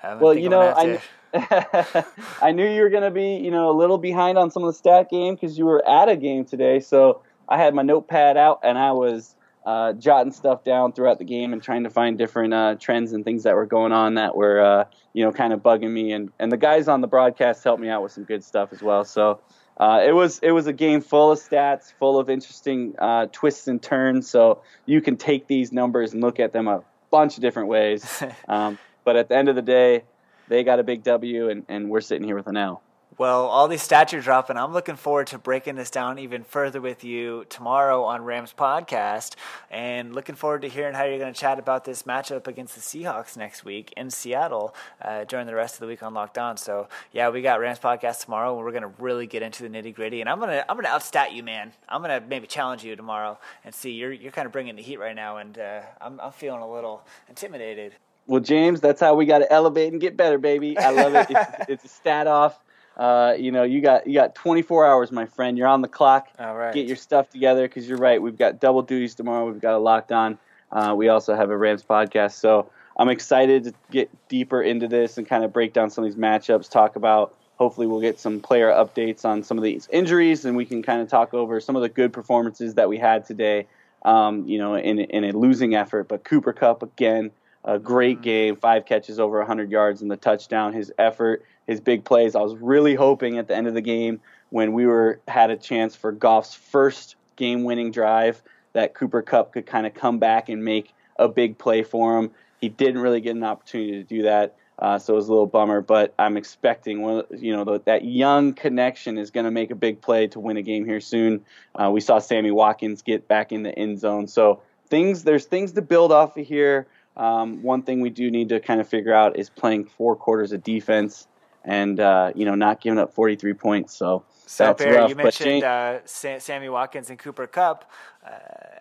Um, 0.02 0.20
Well, 0.20 0.34
you 0.34 0.50
know, 0.50 0.62
I, 0.62 1.00
I 2.42 2.52
knew 2.52 2.68
you 2.68 2.82
were 2.82 2.90
going 2.90 3.04
to 3.04 3.12
be, 3.12 3.38
you 3.38 3.52
know, 3.52 3.70
a 3.70 3.76
little 3.78 3.98
behind 3.98 4.38
on 4.38 4.52
some 4.52 4.64
of 4.64 4.68
the 4.68 4.78
stat 4.78 5.10
game 5.10 5.36
because 5.36 5.58
you 5.58 5.66
were 5.66 5.88
at 5.88 6.10
a 6.10 6.16
game 6.16 6.46
today. 6.46 6.80
So 6.80 7.22
I 7.48 7.58
had 7.58 7.74
my 7.74 7.82
notepad 7.82 8.38
out 8.38 8.60
and 8.64 8.78
I 8.78 8.92
was 8.92 9.36
uh, 9.66 9.94
jotting 9.94 10.32
stuff 10.32 10.64
down 10.64 10.94
throughout 10.94 11.20
the 11.20 11.26
game 11.26 11.54
and 11.54 11.62
trying 11.62 11.84
to 11.84 11.90
find 11.90 12.18
different 12.18 12.54
uh, 12.54 12.76
trends 12.80 13.14
and 13.14 13.24
things 13.24 13.44
that 13.44 13.56
were 13.56 13.66
going 13.66 13.92
on 13.92 14.16
that 14.16 14.36
were, 14.36 14.62
uh, 14.62 14.86
you 15.14 15.24
know, 15.24 15.32
kind 15.32 15.54
of 15.54 15.62
bugging 15.62 15.92
me. 15.92 16.12
And, 16.12 16.32
and 16.40 16.52
the 16.52 16.58
guys 16.58 16.88
on 16.88 17.02
the 17.02 17.08
broadcast 17.08 17.64
helped 17.64 17.82
me 17.82 17.90
out 17.90 18.04
with 18.04 18.12
some 18.12 18.26
good 18.26 18.44
stuff 18.44 18.74
as 18.74 18.82
well. 18.82 19.06
So 19.06 19.40
uh, 19.78 20.02
it 20.06 20.12
was 20.12 20.40
it 20.40 20.52
was 20.52 20.68
a 20.68 20.74
game 20.74 21.02
full 21.02 21.32
of 21.32 21.40
stats, 21.40 21.94
full 21.94 22.20
of 22.20 22.30
interesting 22.30 22.96
uh, 23.00 23.28
twists 23.32 23.68
and 23.68 23.82
turns. 23.82 24.30
So 24.30 24.62
you 24.86 25.02
can 25.02 25.18
take 25.18 25.48
these 25.48 25.72
numbers 25.72 26.14
and 26.14 26.22
look 26.22 26.40
at 26.40 26.54
them 26.54 26.68
a 26.68 26.84
bunch 27.10 27.38
of 27.38 27.42
different 27.42 27.70
ways. 27.70 28.24
Um, 28.48 28.78
but 29.06 29.16
at 29.16 29.30
the 29.30 29.36
end 29.36 29.50
of 29.50 29.56
the 29.56 29.62
day, 29.62 30.04
they 30.48 30.64
got 30.64 30.80
a 30.80 30.84
big 30.84 31.04
W, 31.04 31.50
and, 31.50 31.66
and 31.68 31.90
we're 31.90 32.02
sitting 32.02 32.26
here 32.26 32.36
with 32.36 32.48
an 32.48 32.56
L. 32.56 32.82
Well, 33.18 33.46
all 33.46 33.68
these 33.68 33.88
stats 33.88 34.12
you're 34.12 34.22
dropping, 34.22 34.58
I'm 34.58 34.74
looking 34.74 34.96
forward 34.96 35.28
to 35.28 35.38
breaking 35.38 35.76
this 35.76 35.92
down 35.92 36.18
even 36.18 36.44
further 36.44 36.82
with 36.82 37.04
you 37.04 37.46
tomorrow 37.48 38.06
on 38.06 38.24
Rams 38.24 38.56
Podcast, 38.58 39.36
and 39.70 40.16
looking 40.16 40.34
forward 40.34 40.64
to 40.64 40.68
hearing 40.68 40.96
how 40.96 41.04
you're 41.04 41.20
going 41.20 41.32
to 41.32 41.40
chat 41.40 41.60
about 41.60 41.86
this 41.86 42.04
matchup 42.04 42.48
against 42.48 42.74
the 42.74 42.82
Seahawks 42.82 43.38
next 43.38 43.64
week 43.64 43.94
in 43.96 44.10
Seattle 44.10 44.74
uh, 45.00 45.26
during 45.26 45.46
the 45.46 45.54
rest 45.54 45.76
of 45.76 45.82
the 45.82 45.88
week 45.88 46.02
on 46.02 46.16
Locked 46.16 46.40
On. 46.40 46.58
So, 46.58 46.88
yeah, 47.12 47.30
we 47.30 47.44
got 47.44 47.60
Rams 47.60 47.78
Podcast 47.78 48.26
tomorrow, 48.26 48.58
we're 48.58 48.72
going 48.72 48.82
to 48.82 48.94
really 48.98 49.28
get 49.28 49.44
into 49.44 49.62
the 49.62 49.70
nitty 49.70 49.94
gritty. 49.94 50.22
And 50.22 50.30
I'm 50.30 50.40
gonna 50.40 50.66
I'm 50.68 50.76
gonna 50.76 50.90
outstat 50.90 51.34
you, 51.34 51.44
man. 51.44 51.72
I'm 51.88 52.02
gonna 52.02 52.24
maybe 52.28 52.48
challenge 52.48 52.84
you 52.84 52.96
tomorrow 52.96 53.38
and 53.64 53.76
see 53.76 53.92
you're 53.92 54.12
you're 54.12 54.32
kind 54.32 54.48
of 54.48 54.52
bringing 54.52 54.76
the 54.76 54.82
heat 54.82 54.98
right 54.98 55.16
now, 55.16 55.38
and 55.38 55.60
uh, 55.60 55.82
I'm 56.02 56.20
I'm 56.20 56.32
feeling 56.32 56.62
a 56.62 56.72
little 56.72 57.06
intimidated. 57.30 57.94
Well, 58.26 58.42
James, 58.42 58.82
that's 58.82 59.02
how 59.02 59.14
we 59.14 59.26
got 59.26 59.40
to 59.40 59.54
elevate 59.54 59.92
and 59.92 60.02
get 60.02 60.18
better, 60.18 60.38
baby. 60.38 60.78
I 60.78 60.92
love 60.92 61.14
it. 61.14 61.28
it's, 61.30 61.70
it's 61.70 61.86
a 61.86 61.90
stat 61.90 62.26
off. 62.26 62.58
Uh, 62.98 63.34
you 63.38 63.52
know, 63.52 63.64
you 63.64 63.82
got 63.82 64.06
you 64.08 64.14
got 64.14 64.36
24 64.36 64.86
hours, 64.86 65.12
my 65.12 65.26
friend. 65.26 65.58
You're 65.58 65.68
on 65.68 65.82
the 65.82 65.88
clock. 65.88 66.28
All 66.40 66.56
right. 66.56 66.74
Get 66.74 66.86
your 66.88 66.96
stuff 66.96 67.30
together 67.30 67.68
because 67.68 67.88
you're 67.88 67.98
right. 67.98 68.22
We've 68.22 68.38
got 68.38 68.60
double 68.60 68.82
duties 68.84 69.16
tomorrow. 69.16 69.50
We've 69.52 69.62
got 69.62 69.74
a 69.74 69.80
locked 69.80 70.12
on. 70.12 70.38
Uh, 70.72 70.94
we 70.96 71.08
also 71.10 71.36
have 71.36 71.50
a 71.50 71.58
Rams 71.58 71.84
podcast. 71.84 72.34
So 72.34 72.70
I'm 72.98 73.10
excited 73.10 73.64
to 73.66 73.74
get 73.92 74.10
deeper 74.28 74.62
into 74.62 74.88
this 74.88 75.18
and 75.18 75.28
kind 75.28 75.44
of 75.44 75.52
break 75.52 75.74
down 75.74 75.90
some 75.90 76.04
of 76.04 76.10
these 76.12 76.20
matchups. 76.20 76.70
Talk 76.70 76.96
about. 76.96 77.36
Hopefully, 77.58 77.86
we'll 77.88 78.02
get 78.02 78.20
some 78.20 78.40
player 78.40 78.70
updates 78.70 79.26
on 79.26 79.44
some 79.44 79.58
of 79.58 79.64
these 79.64 79.88
injuries, 79.92 80.44
and 80.46 80.58
we 80.58 80.66
can 80.66 80.82
kind 80.84 81.02
of 81.02 81.08
talk 81.08 81.34
over 81.34 81.60
some 81.60 81.76
of 81.76 81.82
the 81.84 81.90
good 81.90 82.12
performances 82.12 82.74
that 82.76 82.90
we 82.90 82.98
had 82.98 83.26
today. 83.26 83.68
Um, 84.04 84.46
you 84.48 84.58
know, 84.58 84.76
in 84.76 85.00
in 85.00 85.24
a 85.24 85.32
losing 85.32 85.76
effort, 85.76 86.08
but 86.10 86.24
Cooper 86.24 86.52
Kupp 86.52 86.84
again, 86.84 87.32
a 87.64 87.80
great 87.80 88.18
Mm-hmm. 88.18 88.24
game, 88.24 88.56
five 88.58 88.86
catches 88.86 89.20
over 89.20 89.38
100 89.38 89.72
yards 89.72 90.02
and 90.02 90.12
the 90.12 90.18
touchdown. 90.18 90.74
His 90.74 90.92
effort 90.98 91.46
his 91.68 91.80
big 91.80 92.04
plays. 92.04 92.36
I 92.36 92.42
was 92.42 92.56
really 92.56 92.96
hoping 92.96 93.38
at 93.38 93.48
the 93.48 93.56
end 93.56 93.68
of 93.68 93.74
the 93.74 93.82
game 93.82 94.22
when 94.50 94.74
we 94.74 94.86
were 94.86 95.20
had 95.28 95.50
a 95.50 95.58
chance 95.58 95.96
for 95.96 96.12
Goff's 96.12 96.54
first 96.54 97.16
game-winning 97.36 97.92
drive 97.92 98.42
that 98.74 98.94
Cooper 98.94 99.22
Kupp 99.22 99.54
could 99.54 99.66
kind 99.66 99.88
of 99.88 99.94
come 99.94 100.20
back 100.20 100.50
and 100.50 100.64
make 100.64 100.94
a 101.18 101.28
big 101.28 101.58
play 101.58 101.84
for 101.84 102.20
him. 102.20 102.32
He 102.60 102.70
didn't 102.70 103.02
really 103.02 103.22
get 103.22 103.36
an 103.36 103.44
opportunity 103.44 103.92
to 103.94 104.04
do 104.04 104.24
that, 104.24 104.56
uh, 104.80 104.98
so 105.00 105.14
it 105.14 105.16
was 105.18 105.28
a 105.28 105.32
little 105.32 105.48
bummer. 105.48 105.82
But 105.82 106.14
I'm 106.18 106.38
expecting 106.38 107.02
you 107.32 107.56
know, 107.56 107.78
that 107.78 108.06
young 108.06 108.54
connection 108.54 109.18
is 109.18 109.32
going 109.32 109.46
to 109.46 109.52
make 109.52 109.72
a 109.72 109.76
big 109.76 110.02
play 110.02 110.28
to 110.28 110.40
win 110.40 110.58
a 110.58 110.62
game 110.62 110.86
here 110.86 111.02
soon. 111.02 111.46
Uh, 111.76 111.90
we 111.92 112.02
saw 112.02 112.20
Sammy 112.20 112.52
Watkins 112.52 113.02
get 113.02 113.28
back 113.28 113.52
in 113.52 113.64
the 113.64 113.78
end 113.78 114.00
zone, 114.00 114.28
so 114.28 114.62
things 114.88 115.24
there's 115.24 115.46
things 115.46 115.74
to 115.74 115.82
build 115.82 116.12
off 116.12 116.38
of 116.38 116.46
here. 116.46 116.88
Um, 117.16 117.62
one 117.62 117.84
thing 117.84 118.02
we 118.02 118.10
do 118.10 118.32
need 118.32 118.50
to 118.50 118.60
kind 118.60 118.82
of 118.82 118.88
figure 118.88 119.14
out 119.14 119.38
is 119.38 119.50
playing 119.50 119.86
four 119.86 120.16
quarters 120.16 120.52
of 120.52 120.64
defense 120.64 121.28
and 121.64 122.00
uh, 122.00 122.32
you 122.36 122.46
know 122.46 122.56
not 122.56 122.82
giving 122.82 123.00
up 123.00 123.14
43 123.14 123.54
points. 123.54 123.94
So, 123.96 124.24
So, 124.46 124.66
that's 124.66 124.84
Barry, 124.84 124.98
rough. 124.98 125.10
you 125.10 125.16
mentioned 125.16 125.64
uh, 125.64 126.00
Sammy 126.06 126.70
Watkins 126.70 127.10
and 127.10 127.18
Cooper 127.20 127.48
Kupp. 127.48 127.90
Uh, 128.26 128.30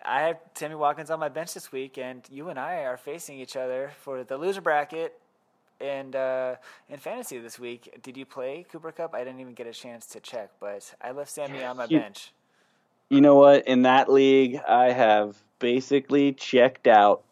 I 0.05 0.21
have 0.23 0.37
Sammy 0.55 0.75
Watkins 0.75 1.09
on 1.09 1.19
my 1.19 1.29
bench 1.29 1.53
this 1.53 1.71
week, 1.71 1.97
and 1.97 2.21
you 2.29 2.49
and 2.49 2.59
I 2.59 2.83
are 2.85 2.97
facing 2.97 3.39
each 3.39 3.55
other 3.55 3.91
for 4.01 4.23
the 4.23 4.37
loser 4.37 4.61
bracket 4.61 5.19
and 5.81 6.15
uh, 6.15 6.55
in 6.89 6.97
fantasy 6.97 7.39
this 7.39 7.57
week. 7.59 7.99
Did 8.03 8.15
you 8.17 8.25
play 8.25 8.65
Cooper 8.71 8.91
Kupp? 8.91 9.13
I 9.15 9.23
didn't 9.23 9.39
even 9.39 9.53
get 9.53 9.67
a 9.67 9.73
chance 9.73 10.05
to 10.07 10.19
check, 10.19 10.49
but 10.59 10.93
I 11.01 11.11
left 11.11 11.31
Sammy 11.31 11.63
on 11.63 11.77
my 11.77 11.85
You- 11.89 11.99
bench. 11.99 12.31
you 13.09 13.21
know 13.21 13.35
what? 13.35 13.67
In 13.67 13.81
that 13.83 14.11
league, 14.11 14.59
I 14.67 14.91
have 14.91 15.37
basically 15.59 16.33
checked 16.33 16.87
out. 16.87 17.23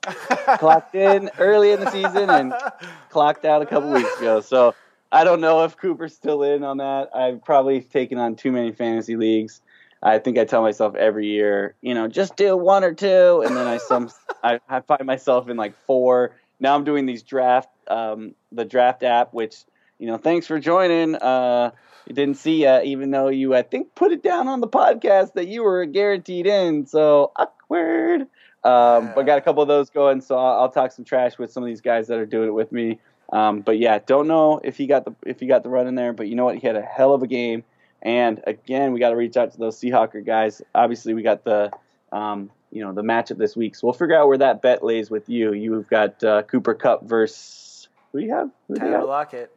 clocked 0.58 0.96
in 0.96 1.30
early 1.38 1.72
in 1.72 1.80
the 1.82 1.92
season 1.92 2.30
and 2.30 2.54
clocked 3.10 3.46
out 3.46 3.62
a 3.62 3.66
couple 3.66 3.92
weeks 3.92 4.18
ago. 4.20 4.40
So 4.42 4.74
I 5.12 5.24
don't 5.24 5.42
know 5.42 5.64
if 5.64 5.78
Cooper's 5.78 6.16
still 6.16 6.44
in 6.44 6.64
on 6.64 6.78
that. 6.78 7.10
I've 7.14 7.44
probably 7.44 7.82
taken 7.82 8.18
on 8.18 8.36
too 8.36 8.52
many 8.52 8.72
fantasy 8.72 9.18
leagues. 9.18 9.62
I 10.04 10.18
think 10.18 10.38
I 10.38 10.46
tell 10.46 10.62
myself 10.62 10.96
every 10.96 11.28
year, 11.28 11.76
you 11.82 11.94
know, 11.94 12.08
just 12.08 12.36
do 12.36 12.58
one 12.58 12.84
or 12.84 12.94
two, 12.94 13.44
and 13.46 13.56
then 13.56 13.68
I 13.68 13.78
some 13.78 14.10
I, 14.44 14.60
I 14.68 14.80
find 14.82 15.06
myself 15.06 15.50
in 15.50 15.58
like 15.58 15.76
four. 15.86 16.36
Now 16.60 16.76
I'm 16.76 16.84
doing 16.84 17.06
these 17.06 17.24
draft, 17.24 17.70
um, 17.88 18.34
the 18.52 18.66
draft 18.66 19.04
app, 19.04 19.34
which 19.34 19.58
you 20.00 20.08
know, 20.08 20.18
thanks 20.18 20.48
for 20.48 20.60
joining. 20.60 21.16
Uh, 21.16 21.72
you 22.08 22.16
didn't 22.16 22.38
see 22.38 22.66
uh, 22.66 22.82
even 22.82 23.12
though 23.12 23.28
you 23.28 23.54
I 23.54 23.62
think 23.62 23.94
put 23.94 24.12
it 24.12 24.24
down 24.24 24.48
on 24.48 24.60
the 24.60 24.68
podcast 24.68 25.34
that 25.34 25.48
you 25.48 25.64
were 25.64 25.86
guaranteed 25.86 26.48
in. 26.48 26.88
So 26.88 27.32
awkward. 27.36 28.28
Um, 28.64 29.12
but 29.16 29.24
got 29.26 29.40
a 29.40 29.42
couple 29.42 29.64
of 29.64 29.68
those 29.68 29.90
going, 29.90 30.22
so 30.22 30.38
I'll, 30.38 30.62
I'll 30.62 30.70
talk 30.70 30.92
some 30.92 31.04
trash 31.04 31.40
with 31.40 31.52
some 31.52 31.64
of 31.64 31.68
these 31.68 31.82
guys 31.82 32.08
that 32.08 32.20
are 32.20 32.28
doing 32.28 32.50
it 32.50 32.54
with 32.54 32.72
me. 32.72 33.00
Um, 33.32 33.62
but 33.62 33.78
yeah, 33.78 34.00
don't 34.00 34.28
know 34.28 34.60
if 34.64 34.78
he 34.78 34.88
got 34.88 35.06
the 35.06 35.16
if 35.26 35.40
he 35.40 35.48
got 35.48 35.64
the 35.64 35.70
run 35.70 35.88
in 35.88 35.96
there, 35.96 36.14
but 36.14 36.28
you 36.28 36.36
know 36.36 36.46
what? 36.46 36.58
He 36.58 36.68
had 36.68 36.76
a 36.76 36.82
hell 36.82 37.14
of 37.14 37.24
a 37.24 37.28
game. 37.28 37.64
And 38.02 38.42
again, 38.48 38.94
we 38.94 39.00
got 39.00 39.12
to 39.12 39.16
reach 39.16 39.38
out 39.38 39.52
to 39.52 39.58
those 39.58 39.80
Seahawker 39.80 40.26
guys. 40.26 40.62
Obviously, 40.74 41.14
we 41.14 41.22
got 41.22 41.44
the 41.44 41.72
um, 42.12 42.50
you 42.72 42.84
know 42.84 42.94
the 42.94 43.04
matchup 43.04 43.38
this 43.38 43.56
week, 43.56 43.76
so 43.76 43.88
we'll 43.88 43.94
figure 43.94 44.18
out 44.18 44.28
where 44.28 44.40
that 44.40 44.62
bet 44.62 44.84
lays 44.84 45.10
with 45.10 45.30
you. 45.30 45.54
You've 45.54 45.88
got 45.88 46.24
uh, 46.24 46.44
Cooper 46.44 46.74
Kupp 46.74 47.04
versus 47.04 47.88
who 48.12 48.20
do 48.20 48.26
you 48.26 48.34
have? 48.34 48.50
Who 48.68 48.76
do 48.76 48.82
you 48.82 48.88
Tyler 48.88 49.00
have? 49.00 49.08
Lockett. 49.08 49.56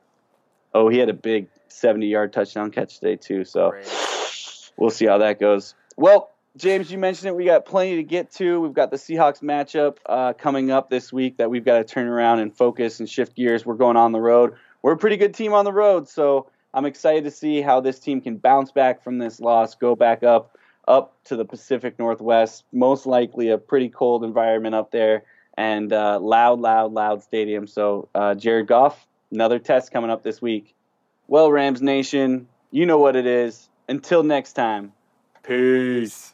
Oh, 0.72 0.88
he 0.88 0.98
had 0.98 1.08
a 1.08 1.14
big 1.14 1.48
70 1.68 2.06
yard 2.06 2.32
touchdown 2.32 2.70
catch 2.70 2.98
today 2.98 3.16
too. 3.16 3.44
So 3.44 3.70
Great. 3.70 3.88
we'll 4.76 4.90
see 4.90 5.06
how 5.06 5.18
that 5.18 5.40
goes. 5.40 5.74
Well, 5.96 6.30
James, 6.56 6.90
you 6.90 6.98
mentioned 6.98 7.28
it. 7.28 7.34
We 7.34 7.44
got 7.46 7.64
plenty 7.64 7.96
to 7.96 8.04
get 8.04 8.30
to. 8.34 8.60
We've 8.60 8.72
got 8.72 8.92
the 8.92 8.96
Seahawks 8.96 9.42
matchup 9.42 9.96
uh, 10.06 10.34
coming 10.34 10.70
up 10.70 10.88
this 10.88 11.12
week 11.12 11.38
that 11.38 11.50
we've 11.50 11.64
got 11.64 11.78
to 11.78 11.84
turn 11.84 12.06
around 12.06 12.38
and 12.38 12.56
focus 12.56 13.00
and 13.00 13.10
shift 13.10 13.34
gears. 13.34 13.66
We're 13.66 13.74
going 13.74 13.96
on 13.96 14.12
the 14.12 14.20
road. 14.20 14.54
We're 14.80 14.92
a 14.92 14.96
pretty 14.96 15.16
good 15.16 15.34
team 15.34 15.52
on 15.52 15.64
the 15.64 15.72
road, 15.72 16.08
so 16.08 16.48
I'm 16.72 16.84
excited 16.84 17.24
to 17.24 17.30
see 17.32 17.60
how 17.60 17.80
this 17.80 17.98
team 17.98 18.20
can 18.20 18.36
bounce 18.36 18.70
back 18.70 19.02
from 19.02 19.18
this 19.18 19.40
loss, 19.40 19.74
go 19.74 19.96
back 19.96 20.22
up 20.22 20.56
up 20.86 21.16
to 21.24 21.34
the 21.34 21.44
Pacific 21.44 21.98
Northwest. 21.98 22.64
Most 22.72 23.06
likely 23.06 23.48
a 23.48 23.58
pretty 23.58 23.88
cold 23.88 24.22
environment 24.22 24.74
up 24.74 24.90
there 24.90 25.24
and 25.56 25.92
uh, 25.92 26.20
loud, 26.20 26.60
loud, 26.60 26.92
loud 26.92 27.22
stadium. 27.22 27.66
So 27.66 28.08
uh, 28.14 28.34
Jared 28.34 28.66
Goff, 28.66 29.06
another 29.32 29.58
test 29.58 29.92
coming 29.92 30.10
up 30.10 30.22
this 30.22 30.42
week. 30.42 30.74
Well, 31.26 31.50
Rams 31.50 31.80
Nation, 31.80 32.48
you 32.70 32.84
know 32.84 32.98
what 32.98 33.16
it 33.16 33.26
is. 33.26 33.68
Until 33.88 34.22
next 34.22 34.52
time, 34.52 34.92
peace. 35.42 36.33